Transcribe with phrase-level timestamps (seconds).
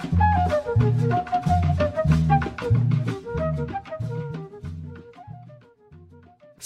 [0.00, 1.37] Thank you.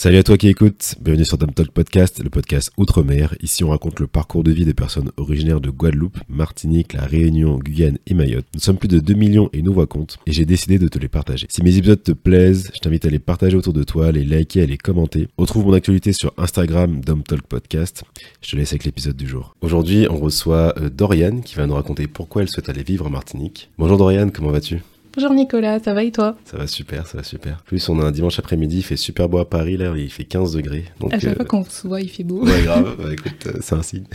[0.03, 3.37] Salut à toi qui écoutes, bienvenue sur Dom Talk Podcast, le podcast Outre-mer.
[3.41, 7.61] Ici on raconte le parcours de vie des personnes originaires de Guadeloupe, Martinique, La Réunion,
[7.61, 8.46] Guyane et Mayotte.
[8.53, 10.99] Nous sommes plus de 2 millions et nous voix compte et j'ai décidé de te
[10.99, 11.46] les partager.
[11.49, 14.25] Si mes épisodes te plaisent, je t'invite à les partager autour de toi, à les
[14.25, 15.29] liker, à les commenter.
[15.39, 18.03] Retrouve mon actualité sur Instagram Dom Talk Podcast.
[18.41, 19.55] Je te laisse avec l'épisode du jour.
[19.61, 23.11] Aujourd'hui on reçoit euh, Doriane qui va nous raconter pourquoi elle souhaite aller vivre en
[23.11, 23.71] Martinique.
[23.79, 24.81] Bonjour Doriane, comment vas-tu?
[25.14, 26.39] Bonjour Nicolas, ça va et toi?
[26.46, 27.58] Ça va super, ça va super.
[27.61, 30.11] En plus, on a un dimanche après-midi, il fait super beau à Paris, là, il
[30.11, 30.86] fait 15 degrés.
[31.00, 32.47] Donc, à chaque euh, fois qu'on se voit, il fait beau.
[32.47, 34.06] Ouais, grave, bah, écoute, euh, c'est un signe.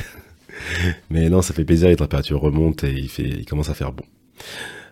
[1.11, 3.91] Mais non, ça fait plaisir, les températures remontent et il, fait, il commence à faire
[3.91, 4.05] bon.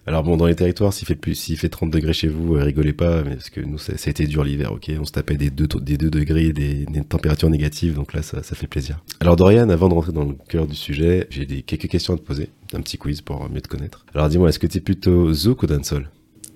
[0.08, 2.64] Alors bon, dans les territoires, s'il fait plus, s'il fait 30 degrés chez vous, euh,
[2.64, 4.92] rigolez pas, mais parce que nous, ça, a été dur l'hiver, ok?
[5.00, 8.44] On se tapait des 2, des 2 degrés, des, des, températures négatives, donc là, ça,
[8.44, 9.04] ça fait plaisir.
[9.20, 12.18] Alors Dorian, avant de rentrer dans le cœur du sujet, j'ai des, quelques questions à
[12.18, 14.06] te poser, un petit quiz pour mieux te connaître.
[14.14, 16.08] Alors dis-moi, est-ce que tu es plutôt zouk ou dancehall?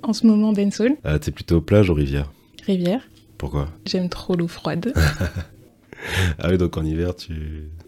[0.04, 0.98] En ce moment dancehall.
[1.04, 2.32] Ah, t'es plutôt plage ou rivière?
[2.68, 3.02] Rivière.
[3.40, 3.70] Pourquoi?
[3.86, 4.94] J'aime trop l'eau froide.
[6.40, 7.34] ah oui, donc en hiver, tu...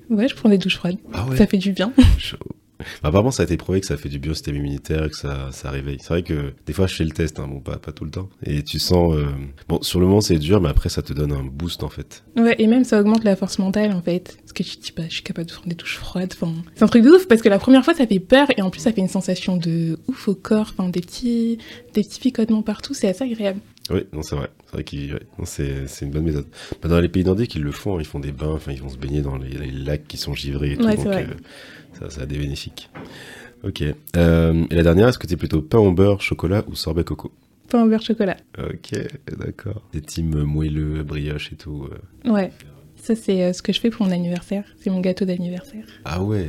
[0.10, 0.98] Ouais, je prends des douches froides.
[1.14, 1.38] Ah ouais?
[1.38, 1.94] Ça fait du bien.
[2.18, 2.38] Chaud.
[3.02, 5.16] Bah, apparemment, ça a été prouvé que ça fait du bien au système immunitaire, que
[5.16, 5.98] ça, ça réveille.
[6.00, 8.12] C'est vrai que des fois, je fais le test, hein, bon, pas, pas tout le
[8.12, 8.30] temps.
[8.44, 9.14] Et tu sens.
[9.16, 9.26] Euh,
[9.68, 12.24] bon, sur le moment, c'est dur, mais après, ça te donne un boost, en fait.
[12.38, 14.38] Ouais, et même, ça augmente la force mentale, en fait.
[14.40, 16.34] Parce que tu dis, bah, je suis capable de prendre des touches froides.
[16.34, 18.62] Enfin, c'est un truc de ouf, parce que la première fois, ça fait peur, et
[18.62, 20.74] en plus, ça fait une sensation de ouf au corps.
[20.78, 21.58] Enfin, des petits,
[21.94, 23.60] des petits picotements partout, c'est assez agréable.
[23.94, 24.50] Oui, non, c'est vrai.
[24.66, 26.46] C'est vrai qu'il, c'est, une bonne méthode.
[26.82, 28.02] Bah, dans les pays nordiques, ils le font, hein.
[28.02, 30.74] ils font des bains, enfin, ils vont se baigner dans les, lacs qui sont givrés
[30.74, 30.86] et tout.
[30.86, 31.28] Ouais, donc, vrai.
[31.30, 32.90] Euh, ça, ça a des bénéfiques.
[33.64, 33.84] Ok.
[34.16, 37.04] Euh, et la dernière, est-ce que tu es plutôt pain au beurre, chocolat ou sorbet
[37.04, 37.32] coco?
[37.70, 38.38] Pain au beurre, chocolat.
[38.58, 38.98] Ok,
[39.38, 39.82] d'accord.
[39.94, 41.88] Des teams moelleux, brioche et tout.
[42.26, 42.32] Euh.
[42.32, 42.52] Ouais.
[42.96, 44.64] Ça, c'est ce que je fais pour mon anniversaire.
[44.80, 45.86] C'est mon gâteau d'anniversaire.
[46.06, 46.48] Ah ouais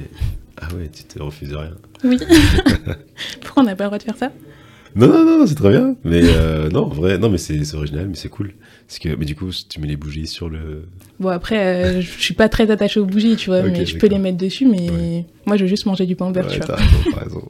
[0.61, 1.77] Ah ouais, tu te refuses rien.
[2.05, 2.19] Oui.
[3.41, 4.33] Pourquoi on n'a pas le droit de faire ça?
[4.95, 5.97] Non, non, non, c'est très bien.
[6.05, 8.53] Mais euh, non, en vrai, non, mais c'est original, mais c'est cool.
[8.87, 10.89] Parce que, mais du coup, tu mets les bougies sur le.
[11.21, 14.09] Bon, après, euh, je suis pas très attachée aux bougies, tu vois, mais je peux
[14.09, 16.77] les mettre dessus, mais moi, je veux juste manger du pain au beurre, tu vois.
[17.16, 17.49] raison.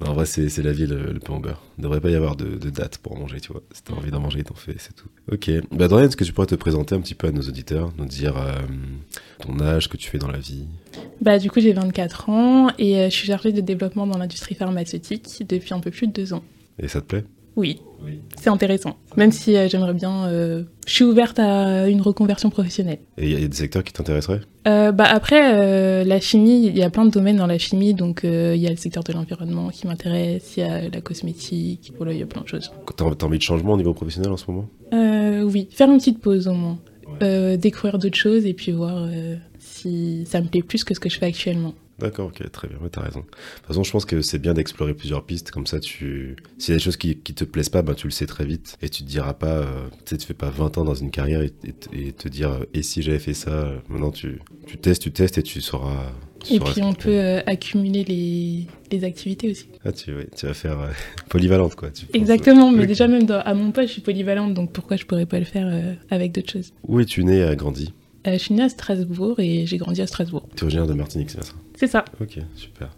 [0.00, 1.62] Non, en vrai, c'est la vie, le, pain au beurre.
[1.78, 3.62] Il ne devrait pas y avoir de, date pour manger, tu vois.
[3.72, 5.08] Si t'as envie d'en manger, t'en fais, c'est tout.
[5.30, 5.50] Ok.
[5.70, 8.06] Bah, Dorian, est-ce que tu pourrais te présenter un petit peu à nos auditeurs, nous
[8.06, 8.54] dire euh,
[9.40, 10.66] ton âge, ce que tu fais dans la vie?
[11.20, 14.56] Bah, du coup, j'ai 24 ans et euh, je suis chargée de développement dans l'industrie
[14.56, 16.42] pharmaceutique depuis un peu plus de deux ans.
[16.80, 17.24] Et ça te plaît?
[17.56, 17.80] Oui,
[18.36, 18.96] c'est intéressant.
[19.16, 20.26] Même si euh, j'aimerais bien.
[20.26, 22.98] Euh, je suis ouverte à une reconversion professionnelle.
[23.16, 24.40] Et il y, a des secteurs qui t'intéresseraient?
[24.66, 27.94] Euh, bah Après, la chimie, il y a plein de domaines dans la chimie.
[27.94, 31.92] Donc, il y a le secteur de l'environnement qui m'intéresse, il y a la cosmétique,
[31.96, 32.70] voilà, il y a plein de choses.
[32.96, 34.68] T'as as envie de changement au niveau professionnel en ce moment?
[34.92, 36.78] Oui, faire une petite pause au moins.
[37.56, 39.08] découvrir d'autres choses et puis voir
[39.58, 41.74] si ça me plaît plus que ce que je fais actuellement.
[41.98, 43.20] D'accord, ok, très bien, t'as raison.
[43.20, 46.36] De toute façon, je pense que c'est bien d'explorer plusieurs pistes, comme ça, tu...
[46.58, 48.44] s'il y a des choses qui, qui te plaisent pas, ben, tu le sais très
[48.44, 50.94] vite, et tu te diras pas, euh, tu sais, tu fais pas 20 ans dans
[50.94, 51.50] une carrière et,
[52.12, 55.44] te dire, euh, et si j'avais fait ça, maintenant tu, tu testes, tu testes et
[55.44, 56.12] tu sauras.
[56.50, 59.68] et puis on peut euh, accumuler les, les, activités aussi.
[59.84, 60.90] Ah, tu, tu vas faire
[61.28, 61.90] polyvalente, quoi.
[62.12, 65.38] Exactement, mais déjà même à mon poste, je suis polyvalente, donc pourquoi je pourrais pas
[65.38, 66.72] le faire avec d'autres choses?
[66.88, 67.92] Où es-tu né et grandi?
[68.26, 70.48] Je suis née à Strasbourg et j'ai grandi à Strasbourg.
[70.56, 71.52] Tu es originaire de Martinique, c'est ça?
[71.74, 72.04] C'est ça.
[72.20, 72.90] Ok, super.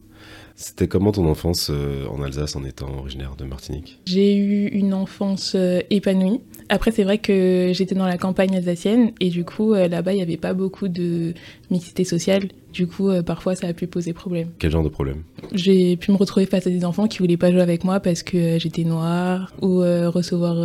[0.59, 4.01] C'était comment ton enfance euh, en Alsace en étant originaire de Martinique?
[4.07, 6.41] J'ai eu une enfance euh, épanouie.
[6.71, 10.17] Après, c'est vrai que j'étais dans la campagne alsacienne et du coup, euh, là-bas, il
[10.17, 11.35] n'y avait pas beaucoup de
[11.71, 12.49] mixité sociale.
[12.73, 14.49] Du coup, parfois, ça a pu poser problème.
[14.59, 15.23] Quel genre de problème?
[15.53, 18.23] J'ai pu me retrouver face à des enfants qui voulaient pas jouer avec moi parce
[18.23, 20.57] que j'étais noire ou recevoir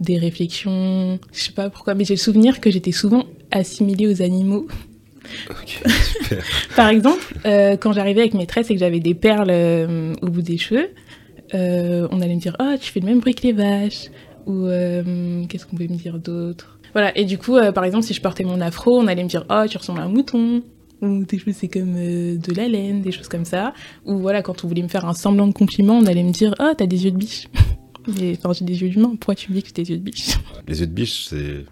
[0.00, 1.18] des réflexions.
[1.32, 4.68] Je sais pas pourquoi, mais j'ai le souvenir que j'étais souvent assimilée aux animaux.
[6.76, 10.28] Par exemple, euh, quand j'arrivais avec mes tresses et que j'avais des perles euh, au
[10.28, 10.90] bout des cheveux,
[11.54, 14.10] euh, on allait me dire Oh, tu fais le même bruit que les vaches.
[14.46, 14.66] Ou
[15.48, 16.78] qu'est-ce qu'on pouvait me dire d'autre?
[16.94, 19.44] Voilà, et du coup, par exemple, si je portais mon afro, on allait me dire
[19.50, 20.62] Oh, tu ressembles à un mouton.
[21.02, 23.74] Ou des choses, c'est comme de la laine, des choses comme ça.
[24.06, 26.54] Ou voilà, quand on voulait me faire un semblant de compliment, on allait me dire
[26.60, 27.48] Oh, t'as des yeux de biche.
[28.08, 30.38] Enfin, j'ai des yeux d'humain, pourquoi tu me dis que j'ai des yeux de biche?
[30.66, 31.66] Les yeux de biche, c'est.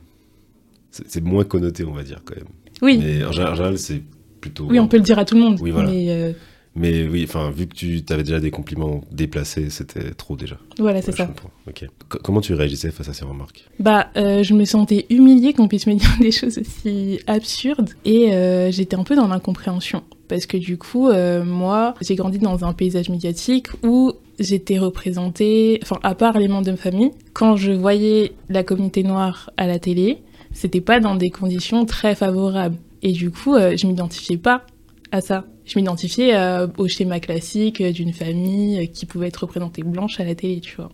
[0.91, 2.47] C'est moins connoté, on va dire, quand même.
[2.83, 2.99] Oui.
[3.03, 4.03] Mais en général, c'est
[4.41, 4.67] plutôt.
[4.69, 5.59] Oui, on peut le dire à tout le monde.
[5.61, 5.91] Oui, voilà.
[5.91, 6.33] Mais, euh,
[6.75, 10.59] mais oui, enfin, vu que tu avais déjà des compliments déplacés, c'était trop déjà.
[10.79, 11.33] Voilà, c'est ça.
[11.67, 11.87] Ok.
[12.23, 13.65] comment tu réagissais face à ces remarques?
[13.81, 18.35] Bah, euh, je me sentais humiliée qu'on puisse me dire des choses aussi absurdes et
[18.35, 20.03] euh, j'étais un peu dans l'incompréhension.
[20.29, 21.09] Parce que du coup,
[21.45, 26.67] moi, j'ai grandi dans un paysage médiatique où j'étais représentée, enfin, à part les membres
[26.67, 30.19] de ma famille, quand je voyais la communauté noire à la télé,
[30.57, 32.77] c'était pas dans des conditions très favorables.
[33.03, 34.67] Et du coup, euh, je m'identifiais pas
[35.13, 35.45] à ça.
[35.65, 40.35] je m'identifiais euh, au schéma classique d'une famille qui pouvait être représentée blanche à la
[40.35, 40.91] télé, tu vois.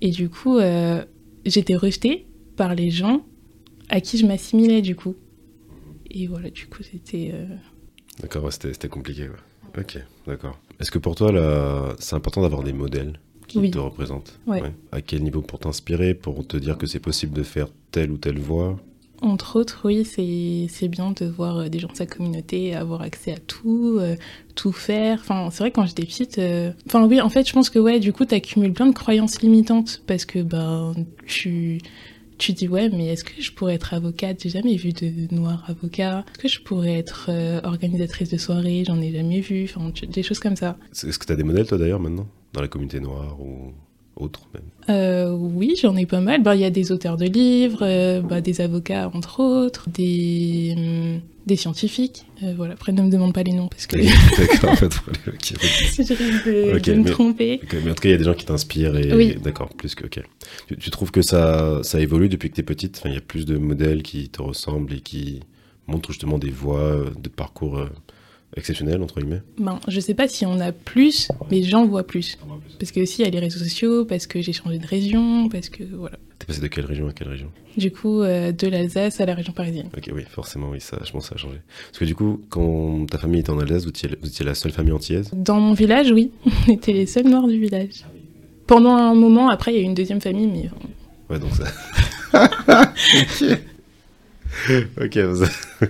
[0.00, 1.02] Et du coup, euh,
[1.44, 2.26] j'étais rejetée
[2.56, 3.24] par les gens
[3.88, 5.14] à qui je m'assimilais, du coup.
[6.10, 7.30] Et voilà, du coup, c'était...
[7.32, 7.46] euh,
[8.20, 9.24] D'accord, ouais, c'était c'était compliqué.
[9.28, 9.80] ouais.
[9.80, 10.58] Ok, d'accord.
[10.80, 13.70] Est-ce que pour toi, là, c'est important d'avoir des modèles qui Oui.
[13.70, 14.38] te représentent?
[14.46, 14.62] Ouais.
[14.90, 18.16] À quel niveau pour t'inspirer, pour te dire que c'est possible de faire telle ou
[18.16, 18.78] telle voie
[19.22, 23.32] Entre autres, oui, c'est bien de voir euh, des gens de sa communauté avoir accès
[23.32, 24.16] à tout, euh,
[24.54, 25.18] tout faire.
[25.20, 26.38] Enfin, c'est vrai, quand j'étais petite...
[26.38, 29.40] euh, Enfin, oui, en fait, je pense que, ouais, du coup, t'accumules plein de croyances
[29.40, 30.94] limitantes parce que, ben,
[31.26, 31.80] tu...
[32.38, 34.42] Tu dis, ouais, mais est-ce que je pourrais être avocate?
[34.42, 36.22] J'ai jamais vu de noir avocat.
[36.34, 37.30] Est-ce que je pourrais être
[37.64, 39.64] organisatrice de soirée J'en ai jamais vu.
[39.64, 40.76] Enfin, des choses comme ça.
[40.92, 42.26] Est-ce que tu as des modèles, toi, d'ailleurs, maintenant?
[42.52, 43.72] Dans la communauté noire ou
[44.16, 46.42] autre, même Euh, oui, j'en ai pas mal.
[46.42, 50.74] Ben, Il y a des auteurs de livres, euh, ben, des avocats entre autres, des,
[50.76, 52.24] hum, des scientifiques.
[52.42, 52.74] Euh, voilà.
[52.74, 53.96] Après, ne me demande pas les noms parce que
[54.36, 55.36] D'accord, pas de problème.
[55.42, 57.60] je risque de, Ok, de me mais- tromper.
[57.84, 59.36] Mais en tout cas, il y a des gens qui t'inspirent et Oui.
[59.42, 60.20] d'accord, plus que ok.
[60.68, 62.98] Tu, tu trouves que ça, ça évolue depuis que t'es petite?
[62.98, 65.40] Enfin, il y a plus de modèles qui te ressemblent et qui
[65.88, 67.78] montrent justement des voies de parcours
[68.56, 69.42] euh, exceptionnels entre guillemets.
[69.58, 72.38] Ben, je sais pas si on a plus, mais j'en vois plus.
[72.78, 75.48] Parce que aussi, il y a les réseaux sociaux, parce que j'ai changé de région,
[75.48, 76.16] parce que voilà.
[76.38, 77.50] T'es passé de quelle région à quelle région?
[77.78, 79.88] Du coup, euh, de l'Alsace à la région parisienne.
[79.96, 81.58] Ok, oui, forcément, oui, ça, je pense que ça a changé.
[81.88, 84.54] Parce que du coup, quand ta famille était en Alsace, vous étiez, vous étiez la
[84.54, 85.30] seule famille antillaise?
[85.32, 86.30] Dans mon village, oui,
[86.68, 88.04] on était les seuls noirs du village.
[88.66, 90.68] Pendant un moment, après, il y a eu une deuxième famille, mais
[91.30, 91.64] Ouais, donc ça.
[93.40, 93.58] ok.
[95.02, 95.86] Ok, ça-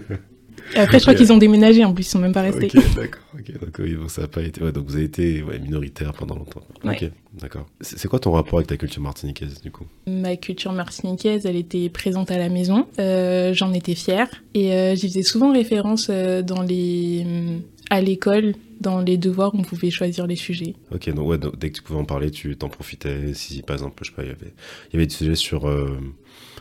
[0.75, 2.67] Et après, je crois qu'ils ont déménagé en plus, ils sont même pas restés.
[2.67, 3.23] Ok, d'accord.
[3.39, 4.63] Ok, donc oui, bon, ça a pas été.
[4.63, 6.63] Ouais, donc vous avez été ouais, minoritaire pendant longtemps.
[6.85, 6.97] Ouais.
[7.03, 7.11] Ok,
[7.41, 7.67] d'accord.
[7.81, 9.87] C'est quoi ton rapport avec ta culture martiniquaise du coup?
[10.07, 12.87] Ma culture martiniquaise, elle était présente à la maison.
[12.99, 14.29] Euh, J'en étais fière.
[14.55, 17.23] Et euh, j'y faisais souvent référence euh, dans les...
[17.25, 20.75] hum, à l'école, dans les devoirs, on pouvait choisir les sujets.
[20.91, 23.33] Ok, donc ouais, donc, dès que tu pouvais en parler, tu t'en profitais.
[23.33, 24.53] Si par exemple, je sais pas, il y avait,
[24.89, 25.97] il y avait des sujets sur euh,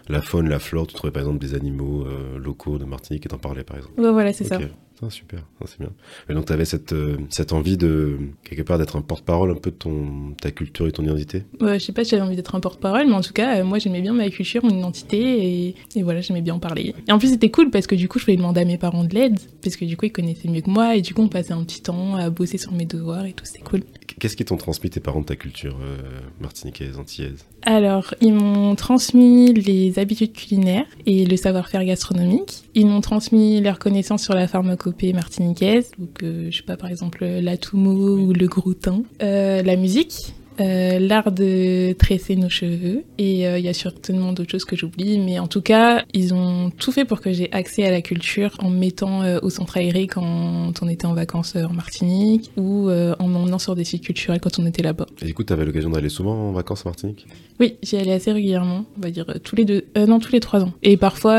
[0.07, 3.29] la faune, la flore, tu trouvais par exemple des animaux euh, locaux de Martinique et
[3.29, 3.99] t'en parlais par exemple.
[3.99, 4.59] Ouais, voilà, c'est ça.
[5.01, 5.91] Ah, super, Ah, c'est bien.
[6.29, 9.55] Et donc tu avais cette, euh, cette envie de, quelque part, d'être un porte-parole un
[9.55, 11.43] peu de ton, ta culture et ton identité?
[11.59, 13.65] Ouais, je sais pas si j'avais envie d'être un porte-parole, mais en tout cas, euh,
[13.65, 16.95] moi j'aimais bien ma culture, mon identité, et, et voilà, j'aimais bien en parler.
[17.09, 19.03] Et en plus, c'était cool parce que du coup, je pouvais demander à mes parents
[19.03, 21.29] de l'aide, parce que du coup, ils connaissaient mieux que moi, et du coup, on
[21.29, 23.81] passait un petit temps à bosser sur mes devoirs et tout, c'était cool.
[24.19, 25.97] Qu'est-ce qui t'ont transmis tes parents de ta culture euh,
[26.39, 27.45] martiniquaise, antillaise?
[27.63, 32.63] Alors, ils m'ont transmis les habitudes culinaires et le savoir-faire gastronomique.
[32.75, 36.89] Ils m'ont transmis leurs connaissances sur la pharmacopée martiniquaise, donc euh, je sais pas, par
[36.89, 39.03] exemple, l'atoumo ou le groutin.
[39.21, 44.33] Euh, la musique, euh, l'art de tresser nos cheveux, et euh, il y a certainement
[44.33, 47.51] d'autres choses que j'oublie, mais en tout cas, ils ont tout fait pour que j'ai
[47.51, 51.13] accès à la culture en me mettant euh, au centre aéré quand on était en
[51.13, 55.05] vacances en Martinique, ou en m'emmenant sur des sites culturels quand on était là-bas.
[55.21, 57.27] Et du coup, t'avais l'occasion d'aller souvent en vacances en Martinique?
[57.59, 60.63] Oui, j'y allais assez régulièrement, on va dire tous les deux, non tous les trois
[60.63, 60.73] ans.
[60.83, 61.35] Et parfois,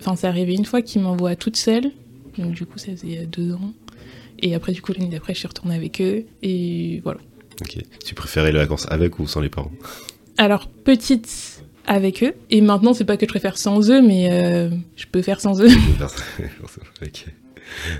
[0.00, 1.90] enfin c'est arrivé une fois qu'ils m'envoient toute seule,
[2.38, 3.72] donc du coup ça faisait deux ans.
[4.40, 7.20] Et après du coup l'année d'après je suis retournée avec eux et voilà.
[7.60, 7.78] Ok.
[8.04, 9.72] Tu préférais les vacances avec ou sans les parents
[10.38, 14.70] Alors petite avec eux et maintenant c'est pas que je préfère sans eux, mais euh,
[14.96, 15.68] je peux faire sans eux.
[17.02, 17.26] Ok.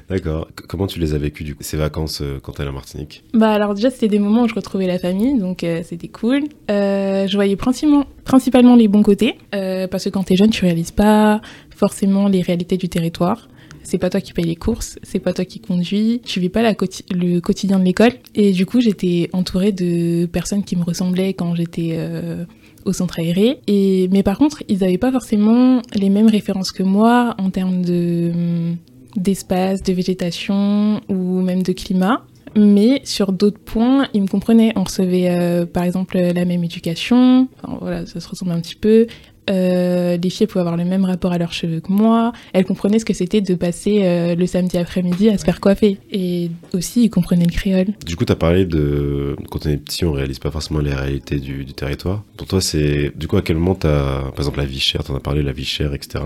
[0.08, 0.49] D'accord.
[0.69, 3.53] Comment tu les as vécues du coup ces vacances euh, quand t'es à Martinique Bah
[3.53, 6.45] alors déjà c'était des moments où je retrouvais la famille, donc euh, c'était cool.
[6.71, 10.90] Euh, je voyais principalement, principalement les bons côtés, parce que quand t'es jeune tu réalises
[10.92, 11.40] pas
[11.71, 13.49] forcément les réalités du territoire.
[13.87, 16.61] C'est pas toi qui paye les courses, c'est pas toi qui conduis, tu vis pas
[16.61, 18.11] le quotidien de l'école.
[18.35, 22.45] Et du coup j'étais entourée de personnes qui me ressemblaient quand j'étais euh,
[22.85, 23.61] au centre aéré.
[23.69, 27.83] Et mais par contre ils avaient pas forcément les mêmes références que moi en termes
[27.83, 28.76] de hum,
[29.14, 32.25] d'espace, de végétation ou même de climat.
[32.57, 34.73] Mais sur d'autres points, ils me comprenaient.
[34.75, 37.47] On recevait euh, par exemple la même éducation.
[37.81, 39.07] Voilà, ça se ressemble un petit peu.
[39.50, 42.33] Euh, les filles pouvaient avoir le même rapport à leurs cheveux que moi.
[42.53, 45.99] Elles comprenaient ce que c'était de passer euh, le samedi après-midi à se faire coiffer.
[46.11, 47.88] Et aussi, ils comprenaient le créole.
[48.05, 51.38] Du coup, t'as parlé de quand on est petit, on réalise pas forcément les réalités
[51.38, 52.23] du, du territoire.
[52.37, 55.17] Pour toi, c'est du coup à quel moment t'as, par exemple, la vie chère, t'en
[55.17, 56.25] as parlé, la vie chère, etc.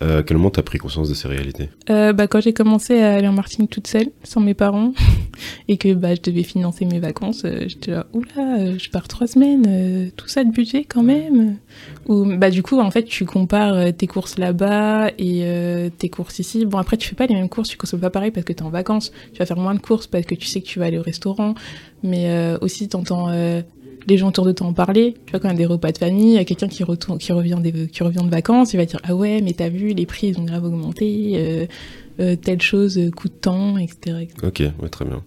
[0.00, 1.68] Euh, à quel moment t'as pris conscience de ces réalités?
[1.90, 4.92] Euh, bah, quand j'ai commencé à aller en Martinique toute seule, sans mes parents,
[5.68, 9.06] et que bah, je devais financer mes vacances, euh, j'étais là, oula, euh, je pars
[9.06, 11.58] trois semaines, tout ça de budget quand même.
[12.06, 16.64] Ou bah du coup, en fait, tu compares tes courses là-bas et tes courses ici.
[16.64, 18.62] Bon, après, tu fais pas les mêmes courses, tu consommes pas pareil parce que t'es
[18.62, 19.12] en vacances.
[19.32, 21.02] Tu vas faire moins de courses parce que tu sais que tu vas aller au
[21.02, 21.54] restaurant,
[22.02, 23.28] mais aussi t'entends
[24.06, 25.14] les gens autour de toi en parlaient.
[25.26, 26.84] Tu vois, quand il y a des repas de famille, il y a quelqu'un qui,
[26.84, 29.68] retourne, qui, revient des, qui revient de vacances, il va dire Ah ouais, mais t'as
[29.68, 31.66] vu, les prix ils ont grave augmenté, euh,
[32.20, 34.16] euh, telle chose coûte tant, etc.
[34.22, 34.36] etc.
[34.42, 35.22] Ok, ouais, très bien.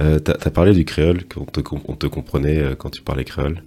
[0.00, 3.24] Euh, t'as as parlé du créole, qu'on te, on te comprenait euh, quand tu parlais
[3.24, 3.62] créole.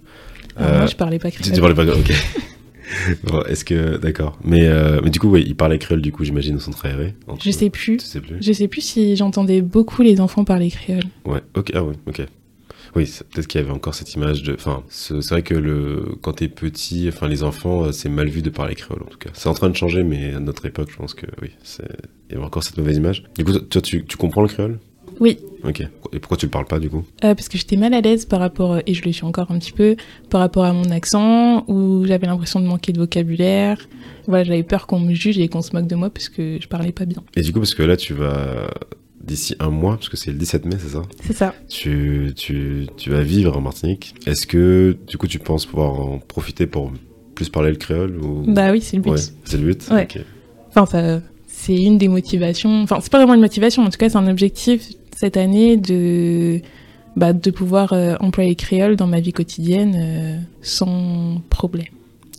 [0.56, 1.46] Alors, moi, je parlais pas créole.
[1.46, 2.12] Tu, tu parlais pas ok.
[3.24, 3.96] bon, est-ce que.
[3.98, 4.38] D'accord.
[4.44, 7.14] Mais, euh, mais du coup, oui, il parlait créole, du coup, j'imagine, au centre aéré.
[7.42, 7.98] Je sais plus.
[7.98, 11.04] Tu sais plus Je sais plus si j'entendais beaucoup les enfants parler créole.
[11.24, 12.22] Ouais, ok, ah ouais, ok.
[12.94, 14.54] Oui, peut-être qu'il y avait encore cette image de.
[14.54, 18.42] Enfin, c'est vrai que le, quand t'es petit, enfin, les enfants, euh, c'est mal vu
[18.42, 19.30] de parler créole, en tout cas.
[19.32, 22.34] C'est en train de changer, mais à notre époque, je pense que oui, il y
[22.34, 23.24] avait encore cette mauvaise image.
[23.36, 24.78] Du coup, toi, tu, tu comprends le créole?
[25.20, 25.80] Oui, Ok.
[26.12, 27.04] Et pourquoi tu le parles pas, du coup?
[27.24, 29.58] Euh, parce que j'étais mal à l'aise par rapport, et je le suis encore un
[29.58, 29.96] petit peu,
[30.28, 33.78] par rapport à mon accent, où j'avais l'impression de manquer de vocabulaire.
[34.26, 36.68] Voilà, j'avais peur qu'on me juge et qu'on se moque de moi parce que je
[36.68, 37.22] parlais pas bien.
[37.36, 38.70] Et du coup, parce que là, tu vas.
[39.24, 41.54] D'ici un mois, parce que c'est le 17 mai, c'est ça C'est ça.
[41.68, 44.14] tu, tu, tu vas vivre en Martinique.
[44.26, 46.92] Est-ce que, du coup, tu penses pouvoir en profiter pour
[47.34, 48.42] plus parler le créole ou...
[48.46, 49.10] Bah oui, c'est le but.
[49.10, 49.88] Ouais, c'est le but?
[49.90, 50.08] Ouais.
[50.70, 52.82] Enfin, ça, c'est une des motivations.
[52.82, 56.60] Enfin, c'est pas vraiment une motivation, en tout cas, c'est un objectif cette année de,
[57.14, 61.86] bah, de pouvoir euh, employer le créole dans ma vie quotidienne euh, sans problème.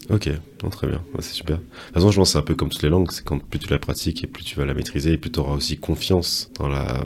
[0.09, 0.29] Ok,
[0.71, 1.57] très bien, Ouais, c'est super.
[1.57, 3.39] De toute façon, je pense que c'est un peu comme toutes les langues, c'est quand
[3.39, 5.77] plus tu la pratiques et plus tu vas la maîtriser et plus tu auras aussi
[5.77, 7.03] confiance dans la,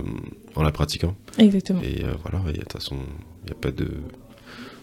[0.56, 1.16] en la pratiquant.
[1.38, 1.82] Exactement.
[1.84, 2.96] Et euh, voilà, et de toute façon,
[3.44, 3.88] il n'y a pas de...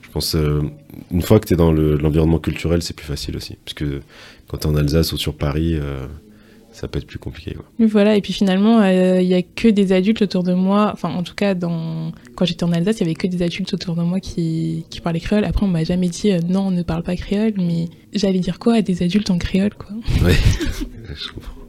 [0.02, 0.62] Je pense, euh,
[1.10, 3.56] une fois que tu es dans le- l'environnement culturel, c'est plus facile aussi.
[3.64, 4.00] Parce que
[4.46, 6.06] quand tu es en Alsace ou sur Paris, euh,
[6.74, 7.54] ça peut être plus compliqué.
[7.54, 7.64] Quoi.
[7.86, 10.90] Voilà, et puis finalement, euh, il y a que des adultes autour de moi.
[10.92, 12.10] Enfin, en tout cas, dans...
[12.34, 15.00] quand j'étais en Alsace, il y avait que des adultes autour de moi qui, qui
[15.00, 15.44] parlaient créole.
[15.44, 18.58] Après, on m'a jamais dit euh, non, on ne parle pas créole, mais j'allais dire
[18.58, 19.90] quoi à des adultes en créole, quoi.
[20.24, 20.34] Ouais,
[21.14, 21.63] je comprends.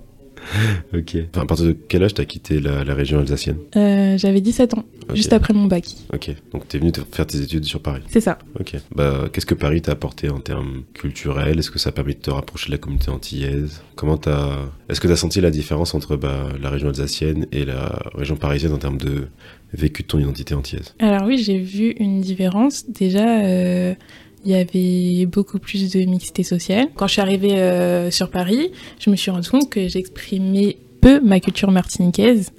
[0.93, 1.17] Ok.
[1.33, 3.57] Enfin, à partir de quel âge t'as quitté la, la région alsacienne?
[3.75, 4.83] Euh, J'avais 17 ans,
[5.13, 5.85] juste après mon bac.
[6.13, 6.31] Ok.
[6.51, 8.01] Donc t'es venu faire tes études sur Paris?
[8.09, 8.37] C'est ça.
[8.59, 8.75] Ok.
[8.93, 11.59] Bah, qu'est-ce que Paris t'a apporté en termes culturels?
[11.59, 13.81] Est-ce que ça a permis de te rapprocher de la communauté antillaise?
[13.95, 14.57] Comment t'as
[14.89, 18.73] Est-ce que t'as senti la différence entre bah, la région alsacienne et la région parisienne
[18.73, 19.27] en termes de
[19.73, 20.93] vécu de ton identité antillaise?
[20.99, 22.89] Alors oui, j'ai vu une différence.
[22.89, 23.93] Déjà, euh,
[24.45, 26.87] il y avait beaucoup plus de mixité sociale.
[26.95, 31.19] Quand je suis arrivée euh, sur Paris, je me suis rendu compte que j'exprimais peu
[31.19, 32.51] ma culture martiniquaise.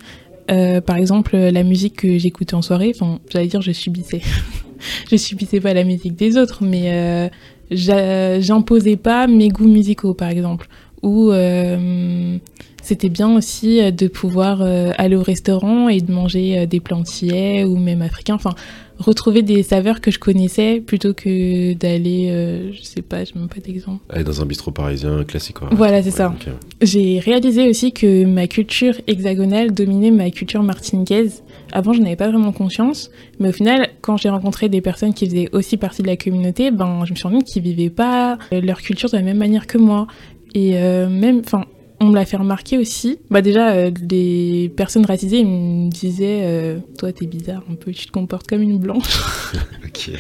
[0.51, 4.21] Euh, par exemple, la musique que j'écoutais en soirée, enfin, j'allais dire je subissais.
[5.11, 7.31] je subissais pas la musique des autres, mais
[7.73, 10.69] euh, j'imposais pas mes goûts musicaux, par exemple.
[11.03, 12.39] Ou euh,
[12.83, 17.77] c'était bien aussi de pouvoir aller au restaurant et de manger des plats antillais ou
[17.77, 18.35] même africains.
[18.35, 18.55] Enfin,
[18.99, 23.49] retrouver des saveurs que je connaissais plutôt que d'aller, euh, je sais pas, j'ai même
[23.49, 24.03] pas d'exemple.
[24.11, 25.69] Aller dans un bistrot parisien classique quoi.
[25.73, 26.35] Voilà, c'est Ouais, ça.
[26.81, 31.43] J'ai réalisé aussi que ma culture hexagonale dominait ma culture martiniquaise.
[31.73, 33.11] Avant, je n'avais pas vraiment conscience,
[33.41, 36.71] mais au final, quand j'ai rencontré des personnes qui faisaient aussi partie de la communauté,
[36.71, 39.39] ben, je me suis rendu compte qu'ils vivaient pas euh, leur culture de la même
[39.39, 40.07] manière que moi.
[40.55, 41.65] Et euh, même, enfin,
[42.01, 43.19] on me l'a fait remarquer aussi.
[43.31, 47.93] Bah déjà, euh, les personnes racisées ils me disaient, euh, toi, t'es bizarre un peu,
[47.93, 49.19] tu te comportes comme une blanche.
[49.87, 50.11] Ok.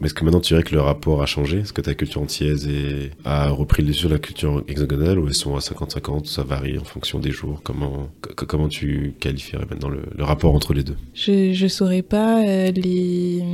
[0.00, 1.58] Mais est-ce que maintenant tu dirais que le rapport a changé?
[1.58, 5.28] Est-ce que ta culture antillaise est- a repris le dessus sur la culture hexagonale ou
[5.28, 7.60] elles sont à 50-50 Ça varie en fonction des jours?
[7.62, 10.96] Comment, co- comment tu qualifierais maintenant le, le rapport entre les deux?
[11.14, 13.44] Je, je saurais pas euh, les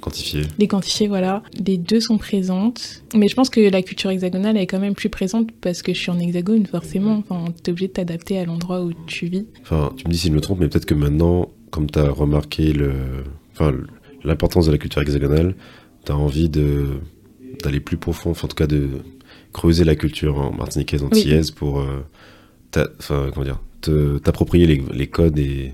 [0.00, 1.42] Quantifié Les quantifiés, voilà.
[1.66, 3.02] Les deux sont présentes.
[3.14, 5.98] Mais je pense que la culture hexagonale est quand même plus présente parce que je
[6.00, 7.19] suis en hexagone, forcément.
[7.28, 9.46] Enfin, t'es obligé de t'adapter à l'endroit où tu vis.
[9.62, 12.08] Enfin, tu me dis si je me trompe, mais peut-être que maintenant, comme tu as
[12.10, 12.92] remarqué le,
[13.52, 13.72] enfin,
[14.24, 15.54] l'importance de la culture hexagonale,
[16.04, 16.86] tu as envie de
[17.64, 18.88] d'aller plus profond, enfin, en tout cas de
[19.52, 22.04] creuser la culture en martiniquaise, antillaise pour euh,
[22.70, 25.72] t'a- enfin, comment dire, te- t'approprier les, les codes et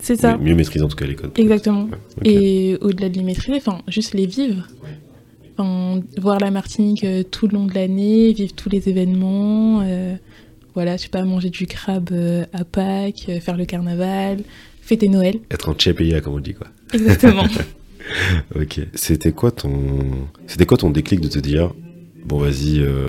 [0.00, 0.36] C'est ça.
[0.36, 1.30] mieux, mieux maîtriser en tout cas les codes.
[1.36, 1.84] Exactement.
[2.24, 2.28] Ouais.
[2.28, 4.66] Et au-delà de les maîtriser, enfin, juste les vivre.
[5.56, 9.82] Enfin, voir la Martinique euh, tout le long de l'année, vivre tous les événements.
[9.84, 10.16] euh,
[10.74, 14.38] voilà, je sais pas, manger du crabe euh, à Pâques, euh, faire le carnaval,
[14.80, 15.38] fêter Noël.
[15.50, 16.68] Être en Tchèpeya, comme on dit, quoi.
[16.92, 17.44] Exactement.
[18.54, 18.80] Ok.
[18.94, 19.70] C'était quoi ton,
[20.46, 21.72] c'était quoi ton déclic de te dire,
[22.24, 23.08] bon, vas-y, euh,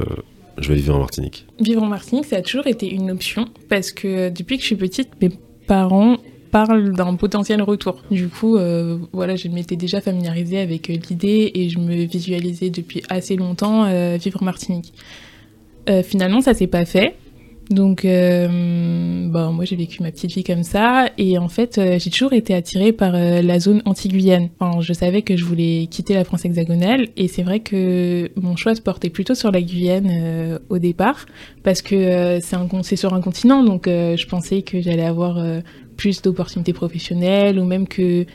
[0.57, 1.45] je vais vivre en Martinique?
[1.59, 4.75] Vivre en Martinique, ça a toujours été une option parce que depuis que je suis
[4.75, 5.31] petite, mes
[5.67, 6.17] parents
[6.51, 8.03] parlent d'un potentiel retour.
[8.11, 13.01] Du coup, euh, voilà, je m'étais déjà familiarisée avec l'idée et je me visualisais depuis
[13.09, 14.93] assez longtemps euh, vivre en Martinique.
[16.03, 17.13] Finalement, ça s'est pas fait.
[17.69, 18.47] Donc, euh,
[19.29, 21.09] bon, moi, j'ai vécu ma petite vie comme ça.
[21.17, 24.49] Et en fait, euh, j'ai toujours été attirée par euh, la zone anti-Guyane.
[24.59, 27.07] Enfin, je savais que je voulais quitter la France hexagonale.
[27.15, 31.25] Et c'est vrai que mon choix se portait plutôt sur la Guyane au départ.
[31.63, 33.63] Parce que c'est sur un continent.
[33.63, 35.41] Donc, je pensais que j'allais avoir
[35.95, 38.25] plus d'opportunités professionnelles ou même que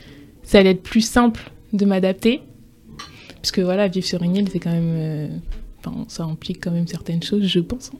[0.42, 2.40] ça allait être plus simple de m'adapter.
[3.36, 5.40] Parce que voilà, vivre sur une île, c'est quand même.
[5.86, 7.90] Euh, Enfin, ça implique quand même certaines choses, je pense.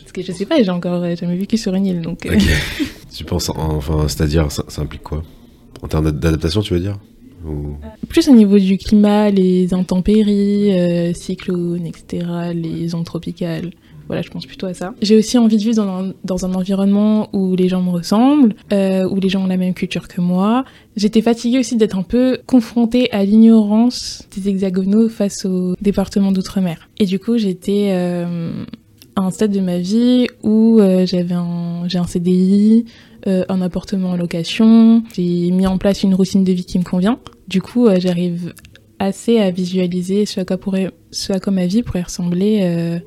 [0.00, 2.24] Parce que je sais pas, j'ai encore euh, jamais vécu sur une île, donc.
[2.26, 2.42] euh, Ok.
[3.14, 5.22] tu penses, en- enfin, c'est-à-dire, ça, ça implique quoi?
[5.82, 6.98] En termes d'ad- d'adaptation, tu veux dire?
[7.46, 7.76] Ou...
[8.08, 13.70] Plus au niveau du climat, les intempéries, euh, cyclones, etc., les ondes tropicales.
[14.06, 14.94] Voilà, je pense plutôt à ça.
[15.02, 18.54] J'ai aussi envie de vivre dans un, dans un environnement où les gens me ressemblent,
[18.72, 20.64] euh, où les gens ont la même culture que moi.
[20.96, 26.88] J'étais fatiguée aussi d'être un peu confrontée à l'ignorance des hexagonaux face au département d'outre-mer.
[26.98, 28.64] Et du coup, j'étais euh,
[29.16, 32.84] à un stade de ma vie où euh, j'avais un, j'ai un CDI,
[33.26, 36.84] euh, un appartement en location, j'ai mis en place une routine de vie qui me
[36.84, 37.18] convient.
[37.48, 38.54] Du coup, euh, j'arrive
[39.00, 42.98] assez à visualiser ce à quoi, pourrait, ce à quoi ma vie pourrait ressembler euh,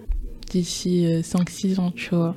[0.50, 2.36] d'ici 5-6 ans, tu vois.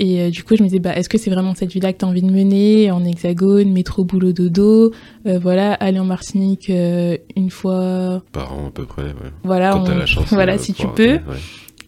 [0.00, 1.98] Et euh, du coup, je me disais, bah, est-ce que c'est vraiment cette vie-là que
[1.98, 4.92] tu as envie de mener en hexagone, métro, boulot, dodo
[5.26, 8.22] euh, Voilà, aller en Martinique euh, une fois.
[8.32, 9.32] Par an, à peu près, ouais.
[9.42, 10.32] Voilà, Quand on- la chance.
[10.32, 11.14] voilà euh, si tu peux.
[11.14, 11.20] ouais.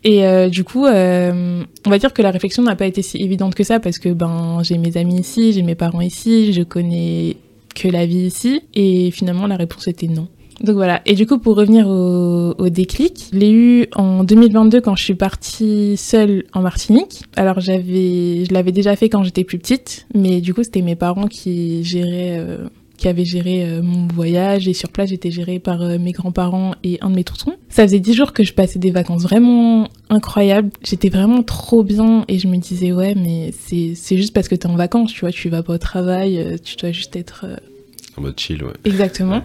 [0.03, 3.19] Et euh, du coup, euh, on va dire que la réflexion n'a pas été si
[3.19, 6.62] évidente que ça parce que ben j'ai mes amis ici, j'ai mes parents ici, je
[6.62, 7.37] connais
[7.77, 8.62] que la vie ici.
[8.75, 10.27] Et finalement, la réponse était non.
[10.62, 11.00] Donc voilà.
[11.07, 15.05] Et du coup, pour revenir au, au déclic, je l'ai eu en 2022 quand je
[15.05, 17.23] suis partie seule en Martinique.
[17.37, 20.97] Alors j'avais, je l'avais déjà fait quand j'étais plus petite, mais du coup, c'était mes
[20.97, 22.38] parents qui géraient.
[22.38, 22.69] euh,
[23.00, 26.75] qui avaient géré euh, mon voyage et sur place j'étais gérée par euh, mes grands-parents
[26.85, 27.55] et un de mes tontons.
[27.71, 30.69] Ça faisait dix jours que je passais des vacances vraiment incroyables.
[30.85, 34.67] J'étais vraiment trop bien et je me disais ouais mais c'est juste parce que t'es
[34.67, 37.47] en vacances, tu vois, tu vas pas au travail, euh, tu dois juste être
[38.21, 38.73] En mode chill, ouais.
[38.85, 39.43] Exactement.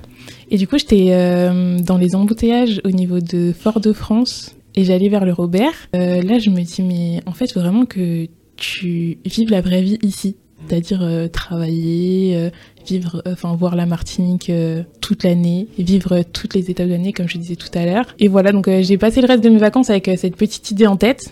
[0.51, 5.24] Et du coup, j'étais euh, dans les embouteillages au niveau de Fort-de-France et j'allais vers
[5.24, 5.72] le Robert.
[5.96, 8.27] Euh, là, je me dis, mais en fait, faut vraiment que
[8.58, 10.36] tu vives la vraie vie ici.
[10.67, 12.51] C'est-à-dire euh, travailler,
[12.86, 14.51] vivre, enfin voir la Martinique
[15.00, 18.13] toute l'année, vivre toutes les étapes de l'année, comme je disais tout à l'heure.
[18.20, 20.98] Et voilà, donc j'ai passé le reste de mes vacances avec cette petite idée en
[20.98, 21.32] tête.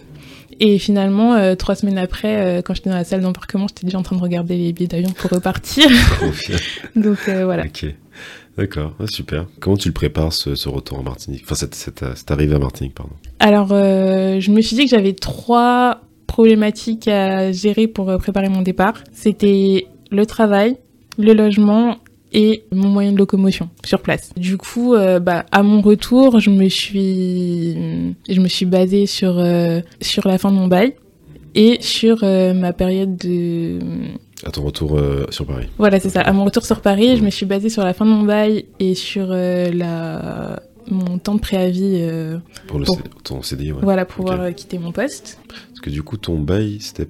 [0.65, 3.99] Et finalement, euh, trois semaines après, euh, quand j'étais dans la salle d'embarquement, j'étais déjà
[3.99, 5.89] en train de regarder les billets d'avion pour repartir.
[6.95, 7.65] Donc euh, voilà.
[7.65, 7.85] Ok.
[8.57, 9.45] D'accord, ah, super.
[9.59, 11.41] Comment tu le prépares, ce, ce retour en Martinique?
[11.43, 13.11] Enfin, cette, cette, cette arrivée à Martinique, pardon.
[13.39, 18.61] Alors, euh, je me suis dit que j'avais trois problématiques à gérer pour préparer mon
[18.61, 19.03] départ.
[19.11, 20.77] C'était le travail,
[21.17, 21.97] le logement
[22.33, 24.31] et mon moyen de locomotion sur place.
[24.35, 27.73] Du coup, euh, bah, à mon retour, je me suis,
[28.27, 30.95] je me suis basée sur, euh, sur la fin de mon bail
[31.55, 33.79] et sur euh, ma période de...
[34.45, 35.67] À ton retour sur Paris.
[35.77, 36.21] Voilà, c'est ça.
[36.21, 38.65] À mon retour sur Paris, je me suis basée sur la fin de mon bail
[38.79, 40.61] et sur la...
[40.89, 43.79] mon temps de préavis euh, Pour le Pour- ton CDI, ouais.
[43.83, 45.39] voilà, pour pouvoir quitter mon poste.
[45.47, 47.07] Parce que du coup, ton bail, c'était.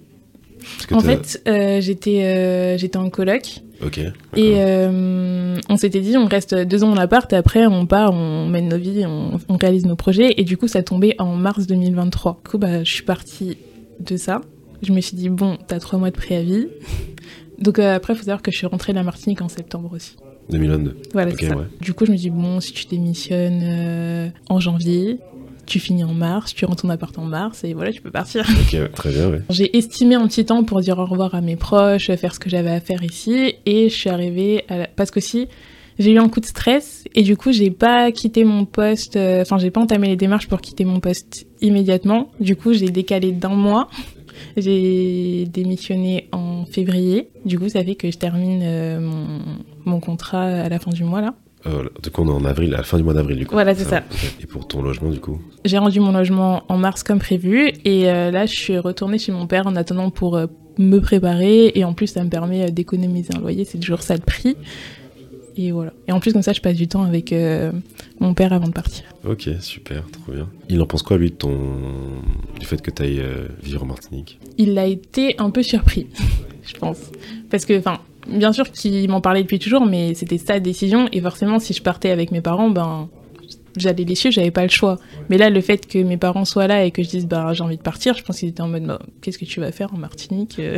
[0.92, 3.98] En fait, euh, j'étais euh, j'étais en coloc Ok.
[3.98, 4.12] et
[4.58, 8.48] euh, on s'était dit on reste deux ans en appart et après on part, on
[8.48, 11.68] mène nos vies, on, on réalise nos projets et du coup ça tombait en mars
[11.68, 12.42] 2023.
[12.44, 13.58] Du coup bah, je suis partie
[14.00, 14.42] de ça.
[14.82, 16.68] Je me suis dit bon t'as trois mois de préavis.
[17.60, 20.16] Donc euh, après faut savoir que je suis rentrée de la Martinique en septembre aussi.
[20.50, 20.98] 2022.
[21.14, 21.56] Voilà Ok, c'est ça.
[21.58, 21.64] ouais.
[21.80, 25.20] Du coup je me dis bon si tu démissionnes euh, en janvier,
[25.66, 28.46] tu finis en mars, tu rentres ton appart en mars et voilà tu peux partir.
[28.50, 29.42] Ok, très bien, ouais.
[29.50, 32.50] J'ai estimé un petit temps pour dire au revoir à mes proches, faire ce que
[32.50, 34.88] j'avais à faire ici, et je suis arrivée à la...
[34.88, 35.48] parce que si
[36.00, 39.42] j'ai eu un coup de stress et du coup j'ai pas quitté mon poste, euh,
[39.42, 42.32] enfin j'ai pas entamé les démarches pour quitter mon poste immédiatement.
[42.40, 43.90] Du coup j'ai décalé d'un mois.
[44.58, 47.30] J'ai démissionné en février.
[47.46, 49.40] Du coup ça fait que je termine euh, mon,
[49.86, 51.36] mon contrat à la fin du mois là.
[51.66, 53.54] Euh, du coup, on est en avril, à la fin du mois d'avril, du coup.
[53.54, 54.04] Voilà, c'est ça.
[54.42, 58.10] Et pour ton logement, du coup J'ai rendu mon logement en mars comme prévu et
[58.10, 60.48] euh, là je suis retournée chez mon père en attendant pour euh,
[60.78, 64.16] me préparer et en plus ça me permet euh, d'économiser un loyer, c'est toujours ça
[64.16, 64.56] le prix.
[65.56, 65.94] Et voilà.
[66.08, 67.34] Et en plus comme ça je passe du temps avec
[68.20, 69.04] mon père avant de partir.
[69.24, 70.50] Ok, super, trop bien.
[70.68, 71.56] Il en pense quoi, lui, de ton...
[72.60, 73.24] du fait que tu ailles
[73.62, 74.40] vivre en Martinique?
[74.58, 76.08] Il a été un peu surpris,
[76.66, 76.98] je pense.
[77.52, 81.22] Parce que, enfin, bien sûr qu'il m'en parlait depuis toujours, mais c'était sa décision et
[81.22, 83.10] forcément si je partais avec mes parents, ben
[83.78, 85.00] j'allais les suivre, j'avais pas le choix.
[85.30, 87.64] Mais là, le fait que mes parents soient là et que je dise bah j'ai
[87.64, 89.94] envie de partir, je pense qu'ils étaient en mode bah, qu'est-ce que tu vas faire
[89.94, 90.78] en Martinique euh?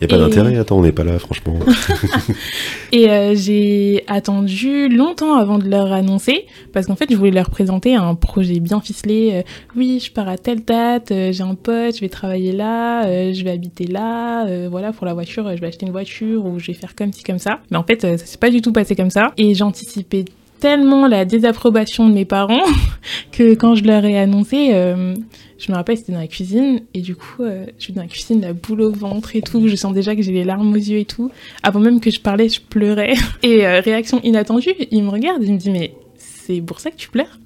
[0.00, 1.58] Il n'y a pas Et- d'intérêt, attends, on n'est pas là, franchement.
[2.92, 7.50] Et euh, j'ai attendu longtemps avant de leur annoncer, parce qu'en fait, je voulais leur
[7.50, 9.30] présenter un projet bien ficelé.
[9.34, 9.42] euh,
[9.76, 13.44] oui, je pars à telle date, euh, j'ai un pote, je vais travailler là, je
[13.44, 16.74] vais habiter là, voilà, pour la voiture, je vais acheter une voiture ou je vais
[16.74, 17.60] faire comme ci, comme ça.
[17.70, 19.32] Mais en fait, ça s'est pas du tout passé comme ça.
[19.36, 20.24] Et j'anticipais
[20.60, 22.62] tellement la désapprobation de mes parents
[23.32, 25.14] que quand je leur ai annoncé, euh,
[25.58, 28.08] je me rappelle, c'était dans la cuisine, et du coup, euh, je suis dans la
[28.08, 30.76] cuisine, la boule au ventre et tout, je sens déjà que j'ai les larmes aux
[30.76, 31.30] yeux et tout.
[31.62, 33.14] Avant même que je parlais, je pleurais.
[33.42, 36.96] Et euh, réaction inattendue, il me regarde, il me dit, mais c'est pour ça que
[36.96, 37.38] tu pleures?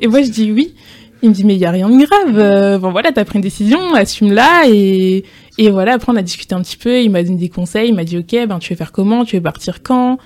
[0.00, 0.74] Et moi, je dis oui.
[1.22, 2.80] Il me dit, mais il n'y a rien de grave.
[2.80, 4.68] Bon, voilà, t'as pris une décision, assume-la.
[4.68, 5.24] Et,
[5.56, 7.00] et voilà, après, on a discuté un petit peu.
[7.00, 7.88] Il m'a donné des conseils.
[7.88, 9.24] Il m'a dit, OK, ben, tu veux faire comment?
[9.24, 10.18] Tu veux partir quand?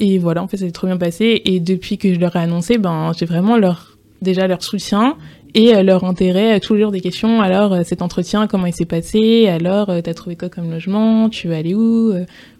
[0.00, 1.42] Et voilà, en fait, ça s'est trop bien passé.
[1.44, 5.16] Et depuis que je leur ai annoncé, ben, j'ai vraiment leur, déjà leur soutien
[5.54, 7.42] et euh, leur intérêt, euh, toujours des questions.
[7.42, 9.46] Alors, euh, cet entretien, comment il s'est passé?
[9.48, 11.28] Alors, t'as trouvé quoi comme logement?
[11.28, 12.14] Tu veux aller où?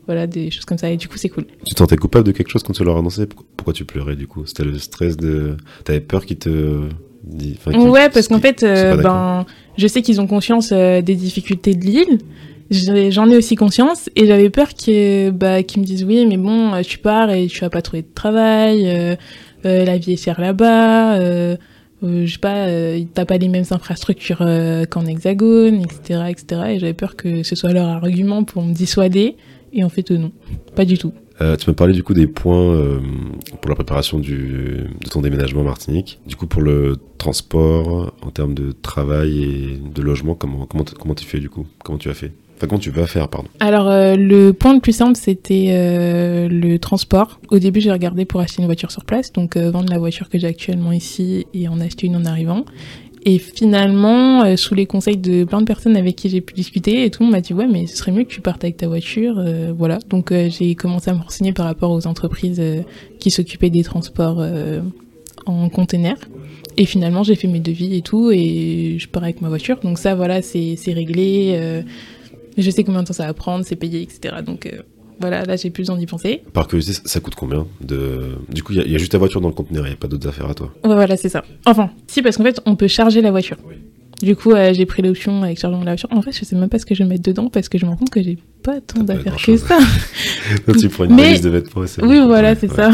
[0.06, 0.90] Voilà, des choses comme ça.
[0.90, 1.46] Et du coup, c'est cool.
[1.66, 3.26] Tu te sentais coupable de quelque chose quand tu leur as annoncé?
[3.56, 4.44] Pourquoi tu pleurais du coup?
[4.44, 5.56] C'était le stress de.
[5.84, 6.88] T'avais peur qu'ils te.
[7.74, 9.46] ouais, parce qu'en fait, ben,
[9.78, 12.18] je sais qu'ils ont conscience des difficultés de l'île.
[12.70, 14.68] J'en ai aussi conscience et j'avais peur
[15.32, 18.14] bah, qu'ils me disent oui, mais bon, tu pars et tu vas pas trouver de
[18.14, 19.16] travail,
[19.64, 21.18] la vie est chère là-bas,
[22.02, 26.62] euh, je sais pas, euh, t'as pas les mêmes infrastructures euh, qu'en hexagone, etc., etc.
[26.70, 29.36] Et j'avais peur que ce soit leur argument pour me dissuader.
[29.72, 30.32] Et en fait, non,
[30.74, 31.12] pas du tout.
[31.38, 33.00] tu m'as parlé du coup des points
[33.60, 36.18] pour la préparation du, de ton déménagement en Martinique?
[36.26, 41.14] Du coup, pour le transport, en termes de travail et de logement, comment, comment, comment
[41.14, 41.66] tu fais du coup?
[41.84, 42.32] Comment tu as fait?
[42.60, 46.46] Enfin, comment tu vas faire, pardon Alors, euh, le point le plus simple, c'était euh,
[46.46, 47.40] le transport.
[47.48, 50.28] Au début, j'ai regardé pour acheter une voiture sur place, donc euh, vendre la voiture
[50.28, 52.66] que j'ai actuellement ici et en acheter une en arrivant.
[53.24, 57.10] Et finalement, sous les conseils de plein de personnes avec qui j'ai pu discuter, et
[57.10, 58.88] tout le monde m'a dit ouais, mais ce serait mieux que tu partes avec ta
[58.88, 59.42] voiture,
[59.76, 59.98] voilà.
[60.08, 62.62] Donc j'ai commencé à me renseigner par rapport aux entreprises
[63.18, 64.42] qui s'occupaient des transports
[65.44, 66.16] en container.
[66.78, 69.80] Et finalement, j'ai fait mes devis et tout, et je pars avec ma voiture.
[69.82, 71.82] Donc ça, voilà, c'est réglé
[72.56, 74.36] je sais combien de temps ça va prendre, c'est payé, etc.
[74.44, 74.82] Donc euh,
[75.20, 76.42] voilà, là j'ai plus besoin d'y penser.
[76.52, 78.36] Par curiosité, ça coûte combien de...
[78.48, 80.08] Du coup, il y, a juste ta voiture dans le conteneur, il n'y a pas
[80.08, 81.44] d'autres affaires à toi Ouais, voilà, c'est ça.
[81.66, 83.58] Enfin, si, parce qu'en fait, on peut charger la voiture.
[84.22, 86.08] Du coup, euh, j'ai pris l'option avec chargement de la voiture.
[86.12, 87.86] En fait, je sais même pas ce que je vais mettre dedans parce que je
[87.86, 89.78] me rends compte que j'ai pas tant d'affaires que ça.
[90.78, 91.38] tu prends une Mais...
[91.38, 91.84] de vêtements.
[92.02, 92.90] Oui, voilà, c'est ça.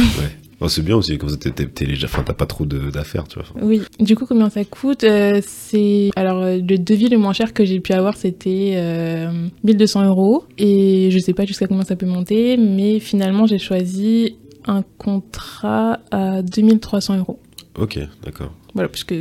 [0.61, 3.47] Oh, c'est bien aussi, comme ça, t'es déjà, enfin, t'as pas trop d'affaires, tu vois.
[3.63, 3.83] Oui.
[4.01, 7.65] Du coup, combien ça coûte euh, C'est alors euh, le devis le moins cher que
[7.65, 12.07] j'ai pu avoir, c'était euh, 1200 euros, et je sais pas jusqu'à combien ça peut
[12.07, 17.39] monter, mais finalement, j'ai choisi un contrat à 2300 euros.
[17.79, 18.53] Ok, d'accord.
[18.75, 19.15] Voilà, puisque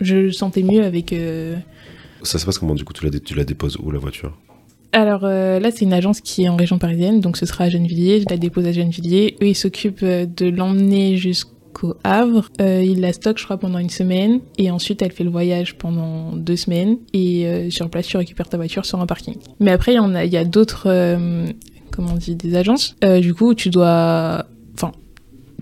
[0.00, 1.12] je le sentais mieux avec.
[1.12, 1.56] Euh,
[2.22, 2.92] ça se passe comment du coup?
[2.92, 4.36] Tu la, tu la déposes où la voiture?
[4.92, 7.68] Alors euh, là, c'est une agence qui est en région parisienne, donc ce sera à
[7.68, 8.20] Gennevilliers.
[8.20, 9.36] Je la dépose à Gennevilliers.
[9.42, 12.50] Eux, ils s'occupent euh, de l'emmener jusqu'au Havre.
[12.60, 14.40] Euh, ils la stockent, je crois, pendant une semaine.
[14.58, 16.98] Et ensuite, elle fait le voyage pendant deux semaines.
[17.12, 19.36] Et sur place, tu récupères ta voiture sur un parking.
[19.60, 20.88] Mais après, il y, en a, y a d'autres,
[21.92, 22.96] comment on dit, des agences.
[23.20, 24.46] du coup, tu dois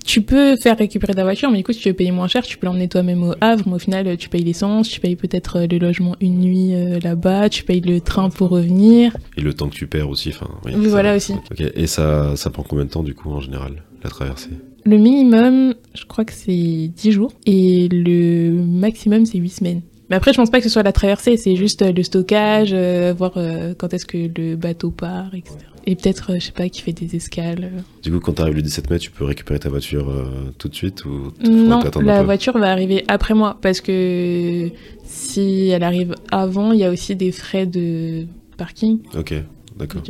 [0.05, 2.43] tu peux faire récupérer ta voiture, mais du coup, si tu veux payer moins cher,
[2.43, 5.59] tu peux l'emmener toi-même au Havre, mais au final, tu payes l'essence, tu payes peut-être
[5.59, 9.17] euh, le logement une nuit euh, là-bas, tu payes le train pour revenir.
[9.37, 10.49] Et le temps que tu perds aussi, enfin.
[10.65, 11.35] Oui, voilà aussi.
[11.59, 14.51] Et ça, ça prend combien de temps, du coup, en général, la traversée?
[14.85, 19.83] Le minimum, je crois que c'est 10 jours, et le maximum, c'est 8 semaines.
[20.11, 22.75] Mais après, je pense pas que ce soit la traversée, c'est juste euh, le stockage,
[23.17, 23.33] voir
[23.79, 25.57] quand est-ce que le bateau part, etc.
[25.91, 27.65] Et peut-être, euh, je sais pas, qui fait des escales.
[27.65, 27.81] Euh.
[28.03, 30.25] Du coup, quand tu arrives le 17 mai, tu peux récupérer ta voiture euh,
[30.59, 34.69] tout de suite ou Non, la voiture va arriver après moi parce que
[35.05, 38.27] si elle arrive avant, il y a aussi des frais de
[38.59, 38.99] parking.
[39.17, 39.33] Ok.
[39.79, 40.03] D'accord.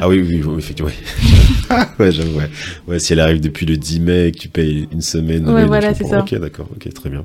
[0.00, 0.90] Ah oui, oui, oui effectivement.
[1.98, 2.50] ouais, j'avoue, ouais.
[2.86, 2.98] ouais.
[2.98, 5.48] Si elle arrive depuis le 10 mai et que tu payes une semaine.
[5.48, 6.20] Ouais, voilà, c'est ça.
[6.20, 7.24] Ok, d'accord, ok, très bien.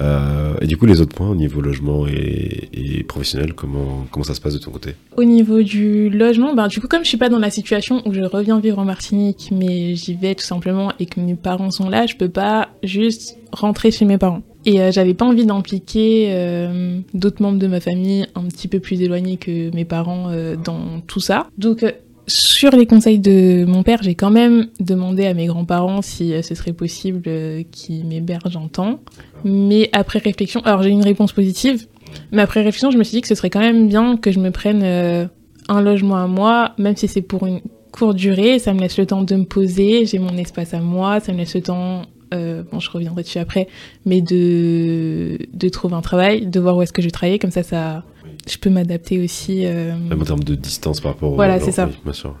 [0.00, 4.34] Euh, et du coup, les autres points au niveau logement et, professionnel, comment, comment ça
[4.34, 4.94] se passe de ton côté?
[5.16, 8.12] Au niveau du logement, ben, du coup, comme je suis pas dans la situation où
[8.12, 11.88] je reviens vivre en Martinique, mais j'y vais tout simplement et que mes parents sont
[11.88, 14.42] là, je peux pas juste rentrer chez mes parents.
[14.66, 18.80] Et euh, j'avais pas envie d'impliquer euh, d'autres membres de ma famille un petit peu
[18.80, 20.30] plus éloignés que mes parents
[20.64, 21.46] dans tout ça.
[21.58, 21.84] Donc
[22.26, 26.42] sur les conseils de mon père, j'ai quand même demandé à mes grands-parents si euh,
[26.42, 29.00] ce serait possible euh, qu'ils m'hébergent en temps.
[29.44, 31.86] Mais après réflexion, alors j'ai une réponse positive,
[32.32, 34.40] mais après réflexion, je me suis dit que ce serait quand même bien que je
[34.40, 35.26] me prenne euh,
[35.68, 37.60] un logement à moi, même si c'est pour une
[37.92, 38.58] courte durée.
[38.58, 41.38] Ça me laisse le temps de me poser, j'ai mon espace à moi, ça me
[41.38, 42.02] laisse le temps
[42.72, 43.68] bon, je reviendrai dessus après,
[44.06, 47.52] mais de, de trouver un travail, de voir où est-ce que je vais travailler, comme
[47.52, 48.02] ça, ça,
[48.48, 49.64] je peux m'adapter aussi.
[49.64, 49.96] Euh...
[49.96, 51.88] Même en termes de distance par rapport voilà, c'est ça.
[52.04, 52.36] bien sûr.